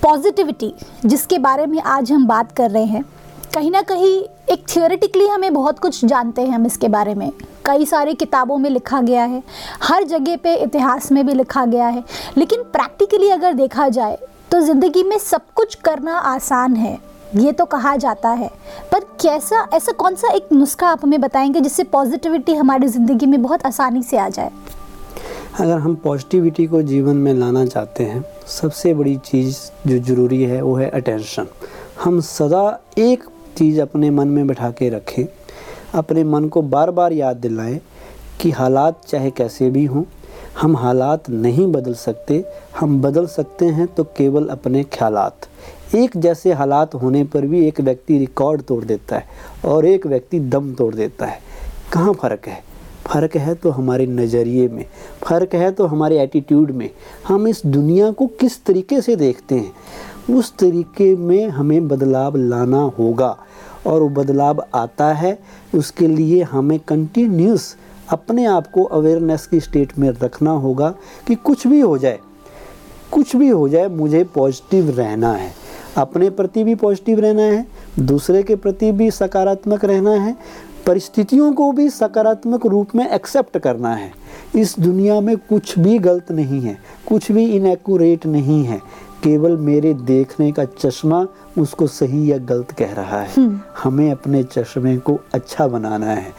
पॉजिटिविटी 0.02 0.72
जिसके 1.04 1.38
बारे 1.38 1.64
में 1.66 1.80
आज 1.80 2.10
हम 2.12 2.26
बात 2.26 2.52
कर 2.52 2.70
रहे 2.70 2.84
हैं, 2.84 3.04
कहीं 3.54 3.70
ना 3.70 3.80
कहीं 3.82 4.22
एक 4.50 4.64
थियोरेटिकली 4.68 5.26
हमें 5.26 5.52
बहुत 5.54 5.78
कुछ 5.78 6.04
जानते 6.04 6.42
हैं 6.42 6.54
हम 6.54 6.66
इसके 6.66 6.88
बारे 6.88 7.14
में। 7.14 7.30
कई 7.66 7.86
सारी 7.86 8.14
किताबों 8.14 8.58
में 8.58 8.68
लिखा 8.70 9.00
गया 9.00 9.24
है, 9.24 9.42
हर 9.82 10.04
जगह 10.04 10.36
पे 10.36 10.54
इतिहास 10.56 11.10
में 11.12 11.26
भी 11.26 11.34
लिखा 11.34 11.64
गया 11.66 11.86
है, 11.86 12.04
लेकिन 12.38 12.62
प्रैक्टिकली 12.72 13.30
अगर 13.30 13.52
देखा 13.54 13.88
जाए 13.88 14.18
तो 14.50 14.60
ज़िंदगी 14.60 15.02
में 15.02 15.18
सब 15.18 15.52
कुछ 15.54 15.74
करना 15.76 16.18
आसान 16.18 16.76
है, 16.76 16.98
ये 17.36 17.52
तो 17.52 17.64
कहा 17.66 17.96
जाता 17.96 18.30
है। 18.30 18.50
पर 18.92 19.00
कैसा, 19.22 19.66
ऐसा 19.74 19.92
कौन 19.92 20.14
सा 20.14 20.32
एक 20.32 20.52
नुस्खा 20.52 20.88
आप 20.88 21.04
हमें 21.04 21.20
बताएँगे 21.20 21.60
जिससे 21.60 21.84
पॉजिटिविटी 21.86 22.54
हमारी 22.54 22.88
ज़िंदगी 22.88 23.26
में 23.26 23.42
बहुत 23.42 23.66
आसानी 23.66 24.02
से 24.02 24.18
आ 24.18 24.28
जाए? 24.28 24.50
अगर 25.60 25.78
हम 25.78 25.94
पॉजिटिविटी 25.94 26.66
को 26.66 26.82
जीवन 26.82 27.16
में 27.16 27.32
लाना 27.34 27.64
चाहते 27.66 28.04
हैं, 28.04 28.24
सबसे 28.46 28.92
बड़ी 28.94 29.16
चीज़ 29.16 29.58
जो 29.86 29.98
ज़रूरी 29.98 30.42
है, 30.42 30.60
वो 30.62 30.74
है 30.76 30.88
अटेंशन 30.90 31.46
हम 32.04 32.20
सदा 32.20 32.80
एक 32.98 33.24
चीज़ 33.56 33.80
अपने 33.80 34.10
मन 34.10 34.28
में 34.28 34.46
बैठा 34.46 34.70
के 34.70 34.88
रखें, 34.88 35.24
अपने 35.94 36.24
मन 36.24 36.48
को 36.48 36.62
बार 36.62 36.90
बार 36.90 37.12
याद 37.12 37.36
दिलाएँ 37.36 37.80
कि 38.40 38.50
हालात 38.50 39.04
चाहे 39.08 39.30
कैसे 39.30 39.70
भी 39.70 39.84
हों, 39.84 40.04
हम 40.60 40.76
हालात 40.76 41.30
नहीं 41.30 41.66
बदल 41.72 41.94
सकते, 41.94 42.44
हम 42.80 43.00
बदल 43.02 43.26
सकते 43.26 43.66
हैं 43.66 43.86
तो 43.86 44.04
केवल 44.04 44.46
अपने 44.48 44.84
ख्याल 44.84 45.30
एक 45.96 46.16
जैसे 46.16 46.52
हालात 46.52 46.94
होने 46.94 47.24
पर 47.24 47.46
भी 47.46 47.66
एक 47.68 47.80
व्यक्ति 47.80 48.18
रिकॉर्ड 48.18 48.62
तोड़ 48.62 48.84
देता 48.84 49.16
है 49.16 49.26
और 49.64 49.86
एक 49.86 50.06
व्यक्ति 50.06 50.40
दम 50.40 50.74
तोड़ 50.74 50.94
देता 50.94 51.26
है. 51.26 51.40
कहाँ 51.92 52.12
फ़र्क 52.12 52.48
है? 52.48 52.67
फ़र्क 53.08 53.36
है 53.36 53.54
तो 53.54 53.70
हमारे 53.70 54.06
नज़रिए 54.06 54.68
में, 54.68 54.84
फ़र्क 55.22 55.54
है 55.54 55.70
तो 55.72 55.86
हमारे 55.86 56.20
एटीट्यूड 56.20 56.70
में। 56.70 56.88
हम 57.28 57.48
इस 57.48 57.62
दुनिया 57.66 58.10
को 58.10 58.26
किस 58.40 58.64
तरीके 58.64 59.00
से 59.00 59.16
देखते 59.16 59.54
हैं? 59.54 59.72
उस 60.30 60.52
तरीके 60.58 61.14
में 61.16 61.48
हमें 61.48 61.88
बदलाव 61.88 62.36
लाना 62.36 62.80
होगा 62.98 63.36
और 63.86 64.00
वो 64.02 64.08
बदलाव 64.08 64.64
आता 64.74 65.12
है, 65.12 65.38
उसके 65.74 66.06
लिए 66.06 66.42
हमें 66.42 66.78
कंटिन्यूस 66.78 67.76
अपने 68.08 68.44
आप 68.46 68.66
को 68.66 68.82
अवेयरनेस 68.84 69.46
की 69.46 69.60
स्टेट 69.60 69.98
में 69.98 70.08
रखना 70.12 70.50
होगा 70.50 70.94
कि 71.26 71.34
कुछ 71.34 71.66
भी 71.66 71.80
हो 71.80 71.96
जाए, 71.98 72.18
कुछ 73.12 73.34
भी 73.36 73.48
हो 73.48 73.68
जाए, 73.68 73.88
मुझे 73.88 74.22
पॉजिटिव 74.24 74.90
रहना 74.90 75.32
है। 75.32 75.52
अपने 75.96 76.28
प्रति 76.30 76.62
भी 76.64 76.74
पॉजिटिव 76.74 77.20
रहना 77.20 77.42
है, 77.42 77.66
दूसरे 77.98 78.42
के 78.42 78.56
प्रति 78.56 78.90
भी 78.92 79.10
सकारात्मक 79.10 79.84
रहना 79.84 80.10
है 80.12 80.36
परिस्थितियों 80.88 81.52
को 81.52 81.70
भी 81.72 81.88
सकारात्मक 81.90 82.66
रूप 82.66 82.94
में 82.94 83.08
एक्सेप्ट 83.10 83.58
करना 83.58 83.94
है। 83.94 84.10
इस 84.56 84.74
दुनिया 84.78 85.20
में 85.20 85.36
कुछ 85.38 85.78
भी 85.78 85.98
गलत 85.98 86.30
नहीं 86.32 86.60
है 86.60 86.76
कुछ 87.06 87.30
भी 87.32 87.44
इनएक्यूरेट 87.46 88.26
नहीं 88.26 88.64
है। 88.64 88.78
केवल 89.24 89.56
मेरे 89.56 89.92
देखने 89.94 90.50
का 90.52 90.64
चश्मा 90.64 91.26
उसको 91.58 91.86
सही 91.86 92.30
या 92.32 92.38
गलत 92.38 92.70
कह 92.70 92.92
रहा 92.92 93.20
है। 93.20 93.28
हम्म। 93.36 93.60
हमें 93.82 94.10
अपने 94.12 94.42
चश्मे 94.44 94.96
को 94.96 95.18
अच्छा 95.34 95.66
बनाना 95.68 96.06
है। 96.06 96.32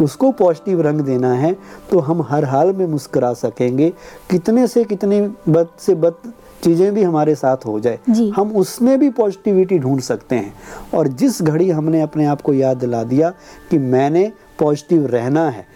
उसको 0.00 0.30
पॉजिटिव 0.32 0.80
रंग 0.80 1.00
देना 1.00 1.32
है 1.34 1.56
तो 1.90 1.98
हम 1.98 2.22
हर 2.22 2.44
हाल 2.44 2.72
में 2.72 2.86
मुस्कुरा 2.86 3.32
सकेंगे। 3.34 3.92
कितने 4.30 4.66
से 4.66 4.84
कितने 4.84 5.20
बद 5.48 5.68
से 5.78 5.94
बद 5.94 6.32
चीज़ें 6.62 6.92
भी 6.94 7.02
हमारे 7.02 7.34
साथ 7.34 7.66
हो 7.66 7.78
जाए। 7.80 7.98
हम 8.36 8.52
उसमें 8.56 8.98
भी 8.98 9.10
पॉजिटिविटी 9.10 9.78
ढूंढ 9.78 10.00
सकते 10.00 10.36
हैं। 10.36 10.52
और 10.94 11.08
जिस 11.08 11.40
घड़ी 11.42 11.68
हमने 11.70 12.00
अपने 12.00 12.24
आप 12.24 12.40
को 12.40 12.54
याद 12.54 12.76
दिला 12.76 13.02
दिया 13.04 13.30
कि 13.70 13.78
मैंने 13.78 14.30
पॉजिटिव 14.58 15.06
रहना 15.06 15.48
है 15.50 15.66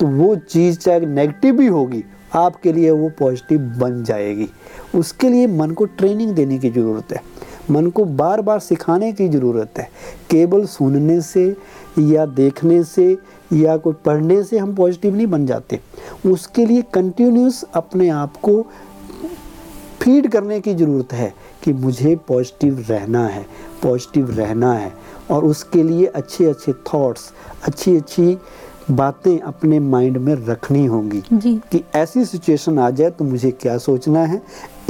तो 0.00 0.06
वो 0.08 0.34
चीज़ 0.36 0.78
चाहे 0.78 1.00
नेगेटिव 1.00 1.56
भी 1.56 1.66
होगी 1.66 2.04
आपके 2.34 2.72
लिए 2.72 2.90
वो 2.90 3.10
पॉजिटिव 3.18 3.60
बन 3.78 4.02
जाएगी। 4.04 4.48
उसके 4.94 5.28
लिए 5.28 5.46
मन 5.48 5.70
को 5.70 5.84
ट्रेनिंग 5.84 6.34
देने 6.34 6.58
की 6.58 6.70
ज़रूरत 6.70 7.12
है। 7.12 7.22
मन 7.70 7.86
को 7.86 8.04
बार 8.04 8.40
बार 8.40 8.58
सिखाने 8.58 9.12
की 9.12 9.28
ज़रूरत 9.28 9.78
है। 9.78 9.88
केवल 10.30 10.64
सुनने 10.66 11.20
से 11.20 11.44
या 11.98 12.24
देखने 12.26 12.82
से 12.84 13.16
या 13.52 13.76
कोई 13.76 13.94
पढ़ने 14.04 14.42
से 14.42 14.58
हम 14.58 14.74
पॉजिटिव 14.74 15.16
नहीं 15.16 15.26
बन 15.26 15.46
जाते। 15.46 15.80
उसके 16.26 16.66
लिए 16.66 16.82
कंटिन्यूस 16.94 17.62
अपने 17.74 18.08
आप 18.08 18.36
को 18.36 18.64
फ़ीड 20.10 20.26
करने 20.28 20.60
की 20.60 20.72
ज़रूरत 20.74 21.12
है 21.12 21.32
कि 21.64 21.72
मुझे 21.72 22.14
पॉजिटिव 22.28 22.84
रहना 22.88 23.26
है 23.26 23.44
पॉजिटिव 23.82 24.30
रहना 24.30 24.72
है 24.72 24.92
और 25.30 25.44
उसके 25.44 25.82
लिए 25.82 26.06
अच्छे 26.06 26.44
अच्छे 26.44 26.72
थॉट्स 26.88 27.30
अच्छी 27.66 27.96
अच्छी 27.96 28.36
बातें 28.90 29.38
अपने 29.40 29.78
माइंड 29.80 30.16
में 30.18 30.34
रखनी 30.46 30.84
होंगी 30.86 31.22
कि 31.72 31.82
ऐसी 31.94 32.24
सिचुएशन 32.24 32.78
आ 32.78 32.90
जाए 32.90 33.10
तो 33.10 33.24
मुझे 33.24 33.50
क्या 33.50 33.76
सोचना 33.78 34.24
है 34.24 34.40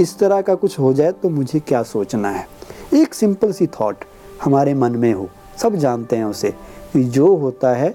इस 0.01 0.19
तरह 0.19 0.41
का 0.43 0.55
कुछ 0.55 0.79
हो 0.79 0.93
जाए 0.95 1.13
तो 1.13 1.29
मुझे 1.31 1.61
क्या 1.61 1.83
सोचना 1.83 2.31
है। 2.31 2.47
एक 2.95 3.15
सिंपल 3.15 3.53
सी 3.53 3.67
थॉट 3.81 4.05
हमारे 4.45 4.75
मन 4.75 4.97
में 4.97 5.13
हो 5.13 5.29
सब 5.63 5.75
जानते 5.77 6.17
हैं 6.17 6.25
उसे 6.25 6.51
कि 6.93 7.05
जो 7.05 7.35
होता 7.37 7.75
है 7.75 7.95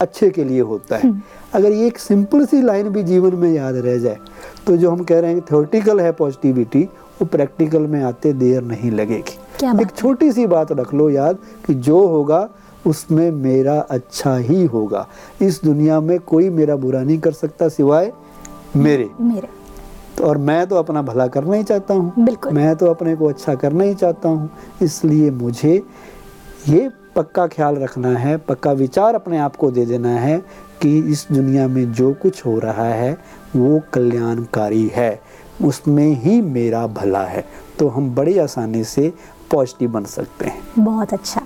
अच्छे 0.00 0.30
के 0.30 0.44
लिए 0.44 0.60
होता 0.60 0.96
है। 0.96 1.02
हम्म। 1.02 1.20
अगर 1.52 1.72
ये 1.72 1.86
एक 1.86 1.98
सिंपल 1.98 2.44
सी 2.46 2.60
लाइन 2.62 2.88
भी 2.88 3.02
जीवन 3.02 3.34
में 3.34 3.52
याद 3.52 3.76
रह 3.76 3.98
जाए 3.98 4.18
तो 4.66 4.76
जो 4.76 4.90
हम 4.90 5.02
कह 5.04 5.20
रहे 5.20 5.32
हैं 5.32 5.40
थ्योरेटिकल 5.40 6.00
है 6.00 6.12
पॉजिटिविटी 6.12 6.82
वो 7.20 7.24
प्रैक्टिकल 7.26 7.86
में 7.86 8.02
आते 8.02 8.32
देर 8.32 8.62
नहीं 8.62 8.90
लगेगी। 8.90 9.82
एक 9.82 9.90
छोटी 9.96 10.30
सी 10.32 10.46
बात 10.46 10.72
रख 10.72 10.92
लो 10.94 11.08
याद 11.10 11.38
कि 11.66 11.74
जो 11.76 12.06
होगा 12.06 12.48
उसमें 12.86 13.30
मेरा 13.30 13.78
अच्छा 13.90 14.36
ही 14.36 14.64
होगा। 14.64 15.06
इस 15.42 15.60
दुनिया 15.64 16.00
में 16.00 16.18
कोई 16.20 16.48
मेरा 16.50 16.76
बुरा 16.76 17.02
नहीं 17.02 17.18
कर 17.18 17.32
सकता 17.32 17.68
सिवाय 17.68 18.12
मेरे। 18.76 19.08
मेरे। 19.20 19.48
तो 20.18 20.24
और 20.24 20.38
मैं 20.38 20.66
तो 20.66 20.76
अपना 20.76 21.02
भला 21.02 21.26
करना 21.26 21.56
ही 21.56 21.62
चाहता 21.64 21.94
हूँ। 21.94 22.26
मैं 22.52 22.74
तो 22.76 22.86
अपने 22.86 23.14
को 23.16 23.28
अच्छा 23.28 23.54
करना 23.54 23.84
ही 23.84 23.94
चाहता 23.94 24.28
हूँ। 24.28 24.50
इसलिए 24.82 25.30
मुझे 25.32 25.74
ये 26.68 26.88
पक्का 27.16 27.46
ख्याल 27.46 27.76
रखना 27.76 28.16
है 28.18 28.36
पक्का 28.38 28.72
विचार 28.72 29.14
अपने 29.14 29.38
आप 29.38 29.56
को 29.56 29.70
दे 29.70 29.86
देना 29.86 30.08
है 30.10 30.42
कि 30.82 30.98
इस 30.98 31.26
दुनिया 31.32 31.68
में 31.68 31.92
जो 31.92 32.12
कुछ 32.12 32.46
हो 32.46 32.58
रहा 32.58 32.88
है, 32.88 33.18
वो 33.56 33.82
कल्याणकारी 33.92 34.86
है। 34.86 35.20
उसमें 35.64 36.08
ही 36.08 36.40
मेरा 36.40 36.86
भला 36.86 37.24
है। 37.24 37.44
तो 37.78 37.88
हम 37.88 38.14
बड़ी 38.14 38.38
आसानी 38.38 38.84
से 38.84 39.12
पॉजिटिव 39.50 39.90
बन 39.90 40.04
सकते 40.04 40.46
हैं। 40.46 40.62
बहुत 40.78 41.12
अच्छा। 41.12 41.40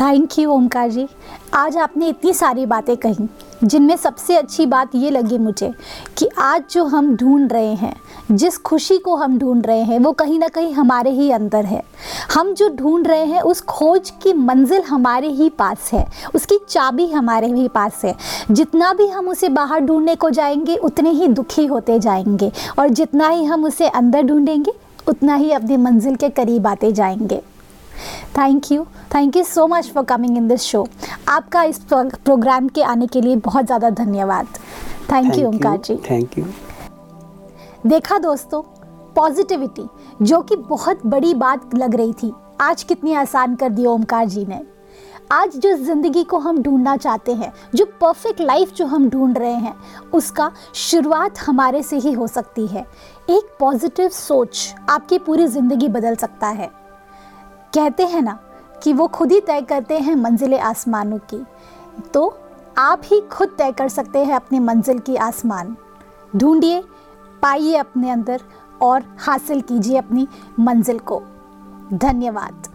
थैंक 0.00 0.38
यू 0.38 0.50
ओमकार 0.50 0.90
जी 0.90 1.08
आज 1.54 1.76
आपने 1.76 2.08
इतनी 2.08 2.34
सारी 2.34 2.66
बातें 2.66 2.96
कही। 2.96 3.28
जिनमें 3.64 3.96
सबसे 3.96 4.36
अच्छी 4.36 4.66
बात 4.66 4.90
ये 4.94 5.10
लगी 5.10 5.38
मुझे 5.38 5.72
कि 6.18 6.28
आज 6.38 6.64
जो 6.70 6.84
हम 6.84 7.16
ढूंढ 7.16 7.52
रहे 7.52 7.74
हैं, 7.74 7.96
जिस 8.32 8.58
खुशी 8.58 8.98
को 8.98 9.16
हम 9.16 9.38
ढूंढ 9.38 9.66
रहे 9.66 9.80
हैं, 9.80 9.98
वो 9.98 10.12
कहीं 10.12 10.38
ना 10.38 10.48
कहीं 10.48 10.72
हमारे 10.72 11.10
ही 11.10 11.30
अंदर 11.30 11.64
है। 11.64 11.82
हम 12.34 12.54
जो 12.54 12.68
ढूंढ 12.68 13.06
रहे 13.06 13.24
हैं, 13.24 13.40
उस 13.40 13.60
खोज 13.60 14.12
की 14.22 14.32
मंजिल 14.32 14.82
हमारे 14.82 15.28
ही 15.28 15.48
पास 15.48 15.90
है। 15.92 16.06
उसकी 16.34 16.58
चाबी 16.68 17.06
हमारे 17.06 17.46
ही 17.46 17.68
पास 17.68 18.00
है। 18.04 18.14
जितना 18.50 18.92
भी 18.92 19.06
हम 19.06 19.28
उसे 19.28 19.48
बाहर 19.48 19.80
ढूँढने 19.80 20.14
को 20.14 20.30
जाएँगे, 20.30 20.76
उतने 20.76 21.10
ही 21.10 21.28
दुखी 21.28 21.66
होते 21.66 21.98
जाएँगे। 21.98 22.52
और 22.78 22.88
जितना 22.88 23.28
ही 23.28 23.44
हम 23.44 23.64
उसे 23.64 23.88
अंदर 23.88 24.22
ढूंढेंगे, 24.22 24.72
उतना 25.08 25.34
ही 25.34 25.52
अपनी 25.52 25.76
मंजिल 25.76 26.16
के 26.16 26.28
करीब 26.28 26.66
आते 26.66 26.92
जाएँगे। 26.92 27.42
Thank 28.38 28.70
you 28.72 28.84
thank 29.14 29.36
you 29.36 29.42
so 29.44 29.66
much 29.66 29.90
for 29.92 30.04
coming 30.04 30.36
in 30.36 30.48
this 30.48 30.62
show 30.62 30.86
आपका 31.28 31.62
इस 31.62 31.78
प्रोग्राम 31.92 32.68
के 32.68 32.82
आने 32.84 33.06
के 33.06 33.20
लिए 33.20 33.36
बहुत 33.38 33.66
ज़्यादा 33.66 33.90
धन्यवाद। 33.92 34.46
Thank 35.12 35.38
you 35.38 35.46
Omkar 35.48 35.78
ji 35.78 35.96
thank 36.10 36.38
you 36.38 36.44
देखा 37.86 38.18
दोस्तों 38.18 38.62
पॉजिटिविटी 39.16 39.88
जो 40.22 40.40
कि 40.40 40.56
बहुत 40.58 41.06
बड़ी 41.06 41.34
बात 41.36 41.74
लग 41.74 41.94
रही 41.94 42.12
थी 42.12 42.32
आज 42.60 42.82
कितनी 42.82 43.14
आसान 43.14 43.54
कर 43.54 43.68
दी 43.68 43.86
ओमकार 43.86 44.26
जी 44.26 44.44
ने। 44.46 44.60
आज 45.32 45.56
जो 45.56 45.72
ज़िंदगी 45.76 46.22
को 46.24 46.38
हम 46.38 46.62
ढूंढना 46.62 46.96
चाहते 46.96 47.32
हैं 47.34 47.52
जो 47.74 47.84
परफेक्ट 48.00 48.40
लाइफ 48.40 48.72
जो 48.74 48.86
हम 48.86 49.08
ढूंढ 49.10 49.38
रहे 49.38 49.54
हैं 49.54 49.74
उसका 50.14 50.50
शुरुआत 50.76 51.38
हमारे 51.38 51.82
से 51.82 51.98
ही 51.98 52.12
हो 52.12 52.26
सकती 52.26 52.66
है। 52.66 52.86
एक 53.30 53.56
पॉजिटिव 53.60 54.08
सोच 54.10 54.74
आपकी 54.90 55.18
पूरी 55.18 55.46
ज़िंदगी 55.48 55.88
बदल 55.88 56.14
सकता 56.16 56.48
है। 56.48 56.70
कहते 57.74 58.02
हैं 58.02 58.22
ना 58.22 58.38
कि 58.82 58.92
वो 58.92 59.06
खुद 59.06 59.32
ही 59.32 59.40
तय 59.40 59.62
करते 59.62 59.98
हैं 59.98 60.14
मंजिल 60.14 60.54
आसमानों 60.54 61.18
की। 61.18 61.46
तो 62.14 62.38
आप 62.78 63.02
ही 63.04 63.20
खुद 63.20 63.54
तय 63.58 63.72
कर 63.72 63.88
सकते 63.88 64.24
हैं 64.24 64.34
अपनी 64.34 64.58
मंजिल 64.58 64.98
की 64.98 65.16
आसमान। 65.16 65.76
ढूंढिए, 66.36 66.84
पाइए 67.42 67.76
अपने 67.76 68.10
अंदर 68.10 68.40
और 68.82 69.02
हासिल 69.18 69.60
कीजिए 69.60 69.96
अपनी 69.96 70.28
मंजिल 70.60 70.98
को। 70.98 71.22
धन्यवाद। 71.92 72.68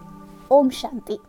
ओम 0.51 0.69
शांति। 0.69 1.19